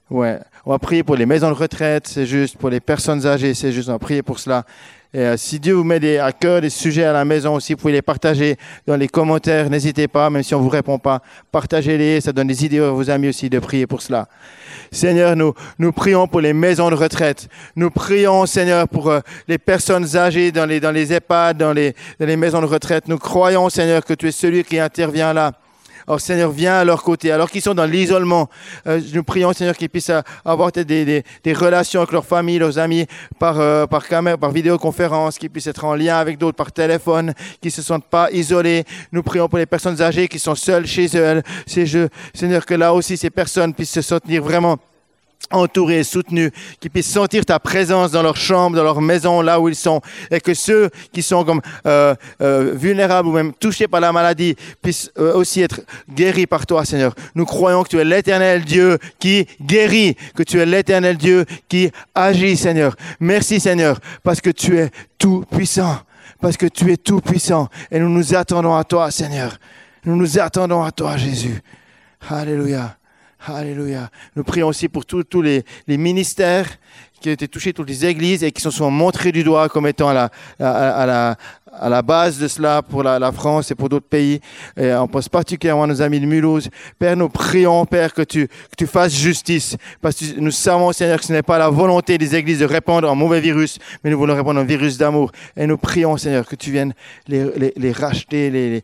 Ouais, 0.09 0.39
on 0.65 0.71
va 0.71 0.79
prier 0.79 1.03
pour 1.03 1.17
les 1.17 1.25
maisons 1.25 1.49
de 1.49 1.55
retraite, 1.55 2.07
c'est 2.07 2.25
juste, 2.25 2.57
pour 2.57 2.69
les 2.69 2.79
personnes 2.79 3.25
âgées, 3.25 3.53
c'est 3.53 3.73
juste, 3.73 3.89
on 3.89 3.93
va 3.93 3.99
prier 3.99 4.23
pour 4.23 4.39
cela. 4.39 4.63
Et 5.13 5.19
euh, 5.19 5.35
si 5.35 5.59
Dieu 5.59 5.73
vous 5.73 5.83
met 5.83 5.99
des, 5.99 6.17
à 6.17 6.31
cœur 6.31 6.61
des 6.61 6.69
sujets 6.69 7.03
à 7.03 7.11
la 7.11 7.25
maison 7.25 7.55
aussi, 7.55 7.73
vous 7.73 7.79
pouvez 7.79 7.93
les 7.93 8.01
partager 8.01 8.55
dans 8.85 8.95
les 8.95 9.09
commentaires. 9.09 9.69
N'hésitez 9.69 10.07
pas, 10.07 10.29
même 10.29 10.43
si 10.43 10.55
on 10.55 10.61
vous 10.61 10.69
répond 10.69 10.97
pas, 10.97 11.21
partagez-les. 11.51 12.21
Ça 12.21 12.31
donne 12.31 12.47
des 12.47 12.63
idées 12.63 12.79
à 12.79 12.91
vos 12.91 13.09
amis 13.09 13.29
aussi 13.29 13.49
de 13.49 13.59
prier 13.59 13.87
pour 13.87 14.01
cela. 14.01 14.27
Seigneur, 14.91 15.35
nous, 15.35 15.53
nous 15.79 15.91
prions 15.91 16.27
pour 16.27 16.39
les 16.39 16.53
maisons 16.53 16.89
de 16.89 16.95
retraite. 16.95 17.49
Nous 17.75 17.89
prions, 17.89 18.45
Seigneur, 18.45 18.87
pour 18.87 19.09
euh, 19.09 19.19
les 19.47 19.57
personnes 19.57 20.15
âgées 20.15 20.51
dans 20.51 20.65
les, 20.65 20.79
dans 20.79 20.91
les 20.91 21.11
EHPAD, 21.11 21.57
dans 21.57 21.73
les, 21.73 21.95
dans 22.19 22.25
les 22.25 22.37
maisons 22.37 22.61
de 22.61 22.65
retraite. 22.65 23.07
Nous 23.07 23.17
croyons, 23.17 23.69
Seigneur, 23.69 24.05
que 24.05 24.13
tu 24.13 24.27
es 24.27 24.31
celui 24.31 24.63
qui 24.63 24.79
intervient 24.79 25.33
là 25.33 25.53
Alors 26.07 26.21
Seigneur, 26.21 26.51
viens 26.51 26.75
à 26.75 26.85
leur 26.85 27.03
côté, 27.03 27.31
alors 27.31 27.51
qu'ils 27.51 27.61
sont 27.61 27.73
dans 27.73 27.85
l'isolement. 27.85 28.49
Euh, 28.87 29.01
nous 29.13 29.23
prions 29.23 29.51
Seigneur 29.51 29.75
qu'ils 29.75 29.89
puissent 29.89 30.11
avoir 30.45 30.71
des, 30.71 30.85
des, 30.85 31.23
des, 31.43 31.53
relations 31.53 31.99
avec 31.99 32.13
leur 32.13 32.25
famille, 32.25 32.59
leurs 32.59 32.79
amis, 32.79 33.05
par, 33.39 33.59
euh, 33.59 33.85
par 33.87 34.07
caméra, 34.07 34.37
par 34.37 34.51
vidéoconférence, 34.51 35.37
qu'ils 35.37 35.49
puissent 35.49 35.67
être 35.67 35.83
en 35.83 35.95
lien 35.95 36.17
avec 36.17 36.37
d'autres 36.37 36.55
par 36.55 36.71
téléphone, 36.71 37.33
qu'ils 37.61 37.73
se 37.73 37.81
sentent 37.81 38.07
pas 38.07 38.31
isolés. 38.31 38.85
Nous 39.11 39.21
prions 39.21 39.49
pour 39.49 39.59
les 39.59 39.65
personnes 39.65 40.01
âgées 40.01 40.29
qui 40.29 40.39
sont 40.39 40.55
seules 40.55 40.87
chez 40.87 41.07
elles. 41.07 41.43
Seigneur, 41.65 42.65
que 42.65 42.73
là 42.73 42.93
aussi 42.93 43.17
ces 43.17 43.29
personnes 43.29 43.73
puissent 43.73 43.91
se 43.91 44.01
sentir 44.01 44.41
vraiment 44.41 44.77
entourés, 45.51 46.03
soutenus, 46.03 46.51
qu'ils 46.79 46.91
puissent 46.91 47.11
sentir 47.11 47.45
ta 47.45 47.59
présence 47.59 48.11
dans 48.11 48.21
leur 48.21 48.35
chambre, 48.35 48.75
dans 48.75 48.83
leur 48.83 49.01
maison, 49.01 49.41
là 49.41 49.59
où 49.59 49.69
ils 49.69 49.75
sont, 49.75 50.01
et 50.29 50.39
que 50.39 50.53
ceux 50.53 50.89
qui 51.13 51.21
sont 51.21 51.43
comme 51.43 51.61
euh, 51.85 52.15
euh, 52.41 52.73
vulnérables 52.75 53.27
ou 53.27 53.31
même 53.31 53.53
touchés 53.53 53.87
par 53.87 54.01
la 54.01 54.11
maladie 54.11 54.55
puissent 54.81 55.11
euh, 55.17 55.33
aussi 55.33 55.61
être 55.61 55.81
guéris 56.09 56.47
par 56.47 56.65
toi, 56.65 56.85
Seigneur. 56.85 57.13
Nous 57.35 57.45
croyons 57.45 57.83
que 57.83 57.89
tu 57.89 57.99
es 57.99 58.03
l'éternel 58.03 58.65
Dieu 58.65 58.97
qui 59.19 59.47
guérit, 59.61 60.15
que 60.35 60.43
tu 60.43 60.59
es 60.59 60.65
l'éternel 60.65 61.17
Dieu 61.17 61.45
qui 61.69 61.91
agit, 62.13 62.57
Seigneur. 62.57 62.95
Merci, 63.19 63.59
Seigneur, 63.59 63.99
parce 64.23 64.41
que 64.41 64.49
tu 64.49 64.77
es 64.77 64.89
tout 65.17 65.45
puissant, 65.49 65.99
parce 66.41 66.57
que 66.57 66.65
tu 66.65 66.91
es 66.91 66.97
tout 66.97 67.21
puissant, 67.21 67.69
et 67.89 67.99
nous 67.99 68.09
nous 68.09 68.35
attendons 68.35 68.75
à 68.75 68.83
toi, 68.83 69.11
Seigneur. 69.11 69.57
Nous 70.03 70.15
nous 70.15 70.39
attendons 70.39 70.83
à 70.83 70.91
toi, 70.91 71.17
Jésus. 71.17 71.61
Alléluia. 72.29 72.97
Alléluia. 73.45 74.09
Nous 74.35 74.43
prions 74.43 74.67
aussi 74.67 74.89
pour 74.89 75.05
tous 75.05 75.41
les, 75.41 75.63
ministères 75.87 76.67
qui 77.21 77.29
ont 77.29 77.33
été 77.33 77.47
touchés, 77.47 77.71
toutes 77.71 77.87
les 77.87 78.05
églises 78.05 78.43
et 78.43 78.51
qui 78.51 78.61
se 78.61 78.71
sont 78.71 78.91
montrés 78.91 79.31
du 79.31 79.43
doigt 79.43 79.69
comme 79.69 79.87
étant 79.87 80.09
à 80.09 80.13
la, 80.13 80.29
à, 80.59 81.87
la, 81.89 82.01
base 82.01 82.39
de 82.39 82.47
cela 82.47 82.81
pour 82.81 83.03
la, 83.03 83.31
France 83.31 83.71
et 83.71 83.75
pour 83.75 83.89
d'autres 83.89 84.07
pays. 84.07 84.41
Et 84.75 84.91
on 84.93 85.07
pense 85.07 85.29
particulièrement 85.29 85.83
à 85.83 85.87
nos 85.87 86.01
amis 86.01 86.19
de 86.19 86.25
Mulhouse. 86.25 86.69
Père, 86.97 87.15
nous 87.15 87.29
prions, 87.29 87.85
Père, 87.85 88.13
que 88.13 88.23
tu, 88.23 88.47
que 88.47 88.75
tu 88.75 88.87
fasses 88.87 89.13
justice. 89.13 89.77
Parce 90.01 90.15
que 90.15 90.39
nous 90.39 90.51
savons, 90.51 90.91
Seigneur, 90.91 91.19
que 91.19 91.25
ce 91.25 91.33
n'est 91.33 91.43
pas 91.43 91.59
la 91.59 91.69
volonté 91.69 92.17
des 92.17 92.35
églises 92.35 92.59
de 92.59 92.65
répandre 92.65 93.09
un 93.09 93.15
mauvais 93.15 93.39
virus, 93.39 93.77
mais 94.03 94.09
nous 94.09 94.17
voulons 94.17 94.35
répandre 94.35 94.59
un 94.59 94.65
virus 94.65 94.97
d'amour. 94.97 95.31
Et 95.55 95.67
nous 95.67 95.77
prions, 95.77 96.17
Seigneur, 96.17 96.45
que 96.45 96.55
tu 96.55 96.71
viennes 96.71 96.93
les, 97.27 97.71
les, 97.75 97.91
racheter, 97.91 98.49
les, 98.49 98.83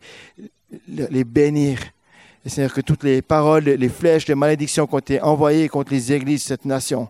les 0.88 1.24
bénir 1.24 1.78
et 2.44 2.48
Seigneur, 2.50 2.74
que 2.74 2.82
toutes 2.82 3.04
les 3.04 3.22
paroles, 3.22 3.64
les 3.64 3.88
flèches, 3.88 4.28
les 4.28 4.34
malédictions 4.34 4.86
qui 4.86 4.94
ont 4.94 4.98
été 4.98 5.20
envoyées 5.20 5.68
contre 5.68 5.92
les 5.92 6.12
églises 6.12 6.42
de 6.42 6.48
cette 6.48 6.66
nation 6.66 7.08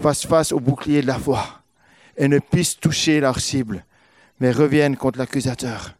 fassent 0.00 0.26
face 0.26 0.52
au 0.52 0.60
bouclier 0.60 1.02
de 1.02 1.06
la 1.06 1.18
foi 1.18 1.44
et 2.16 2.28
ne 2.28 2.38
puissent 2.38 2.78
toucher 2.78 3.20
leur 3.20 3.40
cible, 3.40 3.84
mais 4.38 4.52
reviennent 4.52 4.96
contre 4.96 5.18
l'accusateur. 5.18 5.94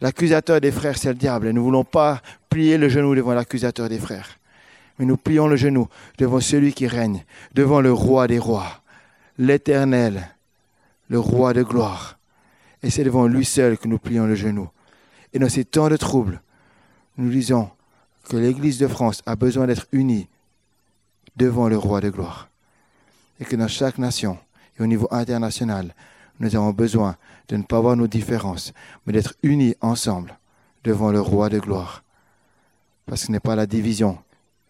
L'accusateur 0.00 0.60
des 0.60 0.70
frères, 0.70 0.96
c'est 0.96 1.08
le 1.08 1.14
diable. 1.14 1.48
Et 1.48 1.52
nous 1.52 1.60
ne 1.60 1.64
voulons 1.64 1.84
pas 1.84 2.22
plier 2.48 2.78
le 2.78 2.88
genou 2.88 3.14
devant 3.14 3.34
l'accusateur 3.34 3.88
des 3.88 3.98
frères. 3.98 4.38
Mais 4.98 5.04
nous 5.04 5.16
plions 5.16 5.46
le 5.46 5.56
genou 5.56 5.88
devant 6.18 6.40
celui 6.40 6.72
qui 6.72 6.86
règne, 6.86 7.24
devant 7.54 7.80
le 7.80 7.92
roi 7.92 8.26
des 8.26 8.38
rois, 8.38 8.82
l'éternel, 9.38 10.28
le 11.08 11.18
roi 11.18 11.52
de 11.52 11.62
gloire. 11.62 12.18
Et 12.82 12.90
c'est 12.90 13.04
devant 13.04 13.26
lui 13.26 13.44
seul 13.44 13.76
que 13.76 13.88
nous 13.88 13.98
plions 13.98 14.26
le 14.26 14.34
genou. 14.34 14.68
Et 15.32 15.38
dans 15.38 15.48
ces 15.48 15.64
temps 15.64 15.88
de 15.88 15.96
troubles, 15.96 16.40
nous 17.20 17.30
disons 17.30 17.70
que 18.28 18.36
l'Église 18.36 18.78
de 18.78 18.88
France 18.88 19.22
a 19.26 19.36
besoin 19.36 19.66
d'être 19.66 19.86
unie 19.92 20.28
devant 21.36 21.68
le 21.68 21.76
roi 21.76 22.00
de 22.00 22.10
gloire. 22.10 22.48
Et 23.38 23.44
que 23.44 23.56
dans 23.56 23.68
chaque 23.68 23.98
nation 23.98 24.38
et 24.78 24.82
au 24.82 24.86
niveau 24.86 25.08
international, 25.10 25.94
nous 26.38 26.56
avons 26.56 26.70
besoin 26.70 27.16
de 27.48 27.56
ne 27.56 27.62
pas 27.62 27.76
avoir 27.76 27.96
nos 27.96 28.06
différences, 28.06 28.72
mais 29.04 29.12
d'être 29.12 29.34
unis 29.42 29.74
ensemble 29.80 30.38
devant 30.84 31.12
le 31.12 31.20
roi 31.20 31.48
de 31.48 31.58
gloire. 31.58 32.02
Parce 33.06 33.22
que 33.22 33.26
ce 33.26 33.32
n'est 33.32 33.40
pas 33.40 33.56
la 33.56 33.66
division 33.66 34.18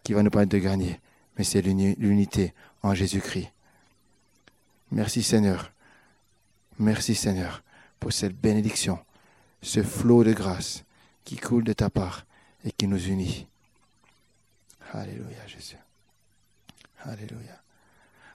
qui 0.02 0.12
va 0.12 0.22
nous 0.22 0.30
permettre 0.30 0.52
de 0.52 0.58
gagner, 0.58 1.00
mais 1.36 1.44
c'est 1.44 1.62
l'unité 1.62 2.54
en 2.82 2.94
Jésus-Christ. 2.94 3.52
Merci 4.90 5.22
Seigneur. 5.22 5.72
Merci 6.78 7.14
Seigneur 7.14 7.62
pour 8.00 8.12
cette 8.12 8.40
bénédiction, 8.40 8.98
ce 9.62 9.82
flot 9.82 10.24
de 10.24 10.32
grâce 10.32 10.84
qui 11.24 11.36
coule 11.36 11.64
de 11.64 11.72
ta 11.72 11.90
part 11.90 12.24
et 12.64 12.72
qui 12.72 12.86
nous 12.86 13.08
unit. 13.08 13.46
Alléluia, 14.92 15.46
Jésus. 15.46 15.76
Alléluia. 17.04 17.60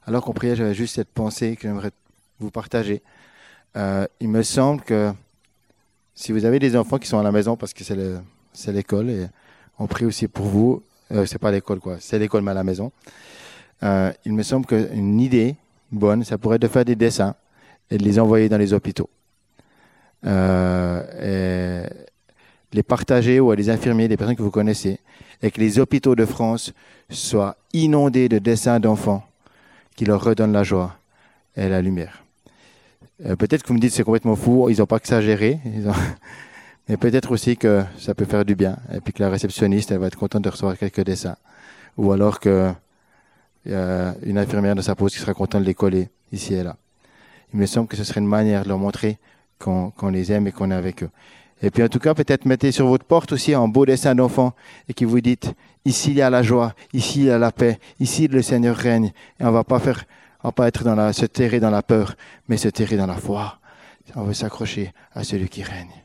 Alors 0.05 0.23
qu'on 0.23 0.33
priait, 0.33 0.55
j'avais 0.55 0.73
juste 0.73 0.95
cette 0.95 1.09
pensée 1.09 1.55
que 1.55 1.63
j'aimerais 1.63 1.91
vous 2.39 2.51
partager. 2.51 3.01
Euh, 3.75 4.05
il 4.19 4.29
me 4.29 4.43
semble 4.43 4.81
que 4.81 5.11
si 6.13 6.31
vous 6.31 6.45
avez 6.45 6.59
des 6.59 6.75
enfants 6.75 6.97
qui 6.97 7.07
sont 7.07 7.19
à 7.19 7.23
la 7.23 7.31
maison, 7.31 7.57
parce 7.57 7.73
que 7.73 7.83
c'est 7.83 8.71
l'école, 8.71 9.09
et 9.09 9.27
on 9.79 9.87
prie 9.87 10.05
aussi 10.05 10.27
pour 10.27 10.45
vous, 10.45 10.83
euh, 11.11 11.25
c'est 11.25 11.39
pas 11.39 11.51
l'école 11.51 11.79
quoi, 11.79 11.97
c'est 11.99 12.17
l'école 12.19 12.41
mais 12.41 12.51
à 12.51 12.53
la 12.53 12.63
maison. 12.63 12.91
Euh, 13.83 14.11
il 14.23 14.33
me 14.33 14.43
semble 14.43 14.65
qu'une 14.65 15.19
idée 15.19 15.55
bonne, 15.91 16.23
ça 16.23 16.37
pourrait 16.37 16.55
être 16.55 16.61
de 16.61 16.67
faire 16.67 16.85
des 16.85 16.95
dessins 16.95 17.35
et 17.91 17.97
de 17.97 18.03
les 18.03 18.19
envoyer 18.19 18.47
dans 18.47 18.57
les 18.57 18.73
hôpitaux. 18.73 19.09
Les 22.73 22.83
partager 22.83 23.39
ou 23.39 23.51
à 23.51 23.55
des 23.55 23.69
infirmiers, 23.69 24.07
des 24.07 24.17
personnes 24.17 24.35
que 24.35 24.43
vous 24.43 24.51
connaissez, 24.51 24.99
et 25.41 25.51
que 25.51 25.59
les 25.59 25.79
hôpitaux 25.79 26.15
de 26.15 26.25
France 26.25 26.73
soient 27.09 27.57
inondés 27.73 28.29
de 28.29 28.39
dessins 28.39 28.79
d'enfants 28.79 29.23
qui 29.95 30.05
leur 30.05 30.23
redonnent 30.23 30.53
la 30.53 30.63
joie 30.63 30.97
et 31.55 31.69
la 31.69 31.81
lumière. 31.81 32.23
Euh, 33.25 33.35
peut-être 33.35 33.63
que 33.63 33.69
vous 33.69 33.75
me 33.75 33.79
dites 33.79 33.93
c'est 33.93 34.03
complètement 34.03 34.35
fou, 34.35 34.69
ils 34.69 34.79
n'ont 34.79 34.85
pas 34.85 34.99
que 34.99 35.07
ça 35.07 35.17
à 35.17 35.21
gérer, 35.21 35.59
mais 36.89 36.97
peut-être 36.97 37.31
aussi 37.31 37.55
que 37.55 37.83
ça 37.97 38.13
peut 38.13 38.25
faire 38.25 38.43
du 38.43 38.55
bien, 38.55 38.77
et 38.93 38.99
puis 38.99 39.13
que 39.13 39.23
la 39.23 39.29
réceptionniste 39.29 39.91
elle 39.91 39.99
va 39.99 40.07
être 40.07 40.17
contente 40.17 40.43
de 40.43 40.49
recevoir 40.49 40.77
quelques 40.77 41.03
dessins, 41.03 41.37
ou 41.97 42.11
alors 42.11 42.39
que 42.39 42.73
a 43.73 44.13
une 44.23 44.37
infirmière 44.37 44.75
de 44.75 44.81
sa 44.81 44.95
pause 44.95 45.13
qui 45.13 45.19
sera 45.19 45.33
contente 45.33 45.61
de 45.61 45.65
les 45.65 45.73
coller 45.73 46.09
ici 46.31 46.53
et 46.53 46.63
là. 46.63 46.77
Il 47.53 47.59
me 47.59 47.65
semble 47.65 47.87
que 47.87 47.97
ce 47.97 48.03
serait 48.03 48.19
une 48.19 48.27
manière 48.27 48.63
de 48.63 48.69
leur 48.69 48.77
montrer 48.77 49.17
qu'on 49.57 50.09
les 50.11 50.31
aime 50.31 50.47
et 50.47 50.51
qu'on 50.51 50.69
est 50.71 50.75
avec 50.75 51.03
eux. 51.03 51.09
Et 51.61 51.71
puis 51.71 51.83
en 51.83 51.87
tout 51.87 51.99
cas, 51.99 52.13
peut-être 52.13 52.45
mettez 52.45 52.71
sur 52.71 52.87
votre 52.87 53.05
porte 53.05 53.31
aussi 53.31 53.53
un 53.53 53.67
beau 53.67 53.85
dessin 53.85 54.13
d'enfant 54.13 54.53
et 54.89 54.93
qui 54.93 55.05
vous 55.05 55.21
dites, 55.21 55.53
ici 55.85 56.11
il 56.11 56.17
y 56.17 56.21
a 56.21 56.29
la 56.29 56.43
joie, 56.43 56.73
ici 56.93 57.21
il 57.21 57.25
y 57.25 57.31
a 57.31 57.37
la 57.37 57.51
paix, 57.51 57.79
ici 57.99 58.27
le 58.27 58.41
Seigneur 58.41 58.75
règne. 58.75 59.13
Et 59.39 59.45
on 59.45 59.51
va 59.51 59.63
pas 59.63 59.79
faire, 59.79 60.05
on 60.43 60.49
va 60.49 60.51
pas 60.51 60.67
être 60.67 60.83
dans 60.83 60.95
la, 60.95 61.13
se 61.13 61.25
terrer 61.25 61.59
dans 61.59 61.69
la 61.69 61.81
peur, 61.81 62.15
mais 62.47 62.57
se 62.57 62.67
terrer 62.67 62.97
dans 62.97 63.07
la 63.07 63.17
foi. 63.17 63.59
On 64.15 64.23
veut 64.23 64.33
s'accrocher 64.33 64.93
à 65.13 65.23
celui 65.23 65.49
qui 65.49 65.63
règne. 65.63 66.03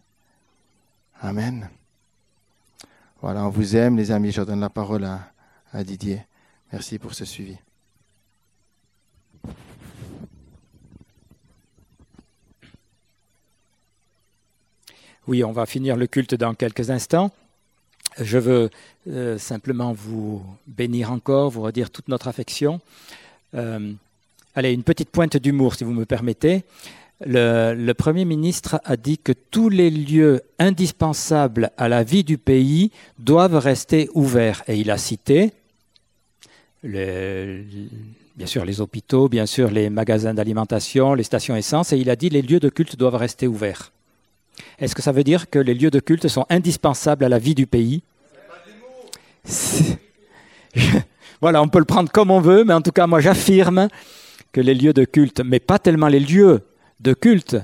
Amen. 1.20 1.68
Voilà, 3.20 3.44
on 3.44 3.50
vous 3.50 3.76
aime 3.76 3.96
les 3.96 4.10
amis. 4.10 4.32
Je 4.32 4.40
donne 4.40 4.60
la 4.60 4.70
parole 4.70 5.04
à, 5.04 5.32
à 5.72 5.84
Didier. 5.84 6.22
Merci 6.72 6.98
pour 6.98 7.12
ce 7.12 7.24
suivi. 7.26 7.58
Oui, 15.30 15.44
on 15.44 15.52
va 15.52 15.64
finir 15.64 15.96
le 15.96 16.08
culte 16.08 16.34
dans 16.34 16.54
quelques 16.54 16.90
instants. 16.90 17.30
Je 18.20 18.36
veux 18.36 18.68
euh, 19.08 19.38
simplement 19.38 19.92
vous 19.92 20.42
bénir 20.66 21.12
encore, 21.12 21.50
vous 21.50 21.62
redire 21.62 21.90
toute 21.90 22.08
notre 22.08 22.26
affection. 22.26 22.80
Euh, 23.54 23.92
allez, 24.56 24.72
une 24.72 24.82
petite 24.82 25.10
pointe 25.10 25.36
d'humour, 25.36 25.76
si 25.76 25.84
vous 25.84 25.92
me 25.92 26.04
permettez. 26.04 26.64
Le, 27.24 27.92
Premier 27.92 28.24
ministre 28.24 28.80
a 28.84 28.96
dit 28.96 29.18
que 29.18 29.30
tous 29.30 29.68
les 29.68 29.88
lieux 29.88 30.42
indispensables 30.58 31.70
à 31.76 31.88
la 31.88 32.02
vie 32.02 32.24
du 32.24 32.36
pays 32.36 32.90
doivent 33.20 33.54
rester 33.54 34.08
ouverts. 34.14 34.64
Et 34.66 34.78
il 34.78 34.90
a 34.90 34.98
cité, 34.98 35.52
bien 36.82 38.46
sûr, 38.46 38.64
les 38.64 38.80
hôpitaux, 38.80 39.28
bien 39.28 39.46
sûr, 39.46 39.70
les 39.70 39.90
magasins 39.90 40.34
d'alimentation, 40.34 41.14
les 41.14 41.22
stations 41.22 41.54
essence, 41.54 41.92
et 41.92 41.98
il 41.98 42.10
a 42.10 42.16
dit 42.16 42.30
les 42.30 42.42
lieux 42.42 42.58
de 42.58 42.68
culte 42.68 42.96
doivent 42.96 43.14
rester 43.14 43.46
ouverts. 43.46 43.92
Est-ce 44.78 44.94
que 44.94 45.02
ça 45.02 45.12
veut 45.12 45.24
dire 45.24 45.50
que 45.50 45.58
les 45.58 45.74
lieux 45.74 45.90
de 45.90 46.00
culte 46.00 46.28
sont 46.28 46.46
indispensables 46.48 47.24
à 47.24 47.28
la 47.28 47.38
vie 47.38 47.54
du 47.54 47.66
pays 47.66 48.02
Voilà, 51.40 51.62
on 51.62 51.68
peut 51.68 51.78
le 51.78 51.84
prendre 51.84 52.10
comme 52.10 52.30
on 52.30 52.40
veut, 52.40 52.64
mais 52.64 52.74
en 52.74 52.82
tout 52.82 52.92
cas, 52.92 53.06
moi 53.06 53.20
j'affirme 53.20 53.88
que 54.52 54.60
les 54.60 54.74
lieux 54.74 54.92
de 54.92 55.04
culte, 55.04 55.40
mais 55.44 55.60
pas 55.60 55.78
tellement 55.78 56.08
les 56.08 56.20
lieux 56.20 56.60
de 57.00 57.14
culte, 57.14 57.56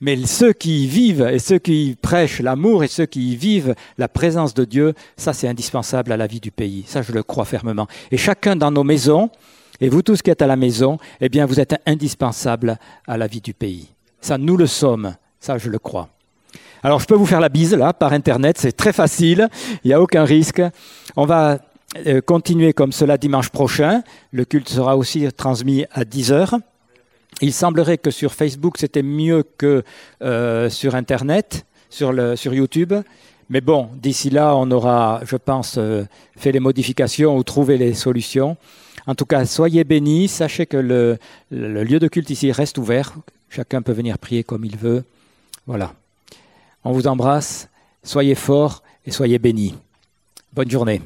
mais 0.00 0.16
ceux 0.26 0.52
qui 0.52 0.84
y 0.84 0.86
vivent 0.86 1.28
et 1.30 1.38
ceux 1.38 1.58
qui 1.58 1.96
prêchent 2.00 2.40
l'amour 2.40 2.82
et 2.82 2.88
ceux 2.88 3.06
qui 3.06 3.32
y 3.32 3.36
vivent 3.36 3.74
la 3.98 4.08
présence 4.08 4.52
de 4.54 4.64
Dieu, 4.64 4.94
ça 5.16 5.32
c'est 5.32 5.46
indispensable 5.46 6.10
à 6.10 6.16
la 6.16 6.26
vie 6.26 6.40
du 6.40 6.50
pays. 6.50 6.84
Ça 6.86 7.02
je 7.02 7.12
le 7.12 7.22
crois 7.22 7.44
fermement. 7.44 7.86
Et 8.10 8.16
chacun 8.16 8.56
dans 8.56 8.70
nos 8.70 8.82
maisons, 8.82 9.30
et 9.80 9.88
vous 9.88 10.02
tous 10.02 10.22
qui 10.22 10.30
êtes 10.30 10.42
à 10.42 10.46
la 10.46 10.56
maison, 10.56 10.98
eh 11.20 11.28
bien 11.28 11.46
vous 11.46 11.60
êtes 11.60 11.76
indispensables 11.86 12.78
à 13.06 13.16
la 13.16 13.26
vie 13.26 13.40
du 13.40 13.54
pays. 13.54 13.88
Ça 14.20 14.38
nous 14.38 14.56
le 14.56 14.66
sommes, 14.66 15.14
ça, 15.42 15.58
je 15.58 15.68
le 15.70 15.80
crois. 15.80 16.08
Alors, 16.84 17.00
je 17.00 17.06
peux 17.06 17.16
vous 17.16 17.26
faire 17.26 17.40
la 17.40 17.48
bise 17.48 17.74
là, 17.74 17.92
par 17.92 18.12
Internet, 18.12 18.58
c'est 18.58 18.70
très 18.70 18.92
facile, 18.92 19.48
il 19.82 19.88
n'y 19.88 19.92
a 19.92 20.00
aucun 20.00 20.22
risque. 20.22 20.62
On 21.16 21.26
va 21.26 21.58
euh, 22.06 22.20
continuer 22.20 22.72
comme 22.72 22.92
cela 22.92 23.18
dimanche 23.18 23.48
prochain. 23.48 24.04
Le 24.30 24.44
culte 24.44 24.68
sera 24.68 24.96
aussi 24.96 25.26
transmis 25.36 25.84
à 25.90 26.04
10h. 26.04 26.60
Il 27.40 27.52
semblerait 27.52 27.98
que 27.98 28.12
sur 28.12 28.34
Facebook, 28.34 28.78
c'était 28.78 29.02
mieux 29.02 29.42
que 29.42 29.82
euh, 30.22 30.70
sur 30.70 30.94
Internet, 30.94 31.66
sur, 31.90 32.12
le, 32.12 32.36
sur 32.36 32.54
YouTube. 32.54 32.94
Mais 33.50 33.60
bon, 33.60 33.88
d'ici 34.00 34.30
là, 34.30 34.54
on 34.54 34.70
aura, 34.70 35.22
je 35.24 35.34
pense, 35.34 35.74
euh, 35.76 36.04
fait 36.36 36.52
les 36.52 36.60
modifications 36.60 37.36
ou 37.36 37.42
trouvé 37.42 37.78
les 37.78 37.94
solutions. 37.94 38.56
En 39.08 39.16
tout 39.16 39.26
cas, 39.26 39.44
soyez 39.44 39.82
bénis. 39.82 40.28
Sachez 40.28 40.66
que 40.66 40.76
le 40.76 41.18
lieu 41.50 41.98
de 41.98 42.06
culte 42.06 42.30
ici 42.30 42.52
reste 42.52 42.78
ouvert. 42.78 43.14
Chacun 43.48 43.82
peut 43.82 43.90
venir 43.90 44.20
prier 44.20 44.44
comme 44.44 44.64
il 44.64 44.76
veut. 44.76 45.02
Voilà. 45.66 45.94
On 46.84 46.92
vous 46.92 47.06
embrasse, 47.06 47.68
soyez 48.02 48.34
forts 48.34 48.82
et 49.04 49.10
soyez 49.10 49.38
bénis. 49.38 49.74
Bonne 50.52 50.70
journée. 50.70 51.00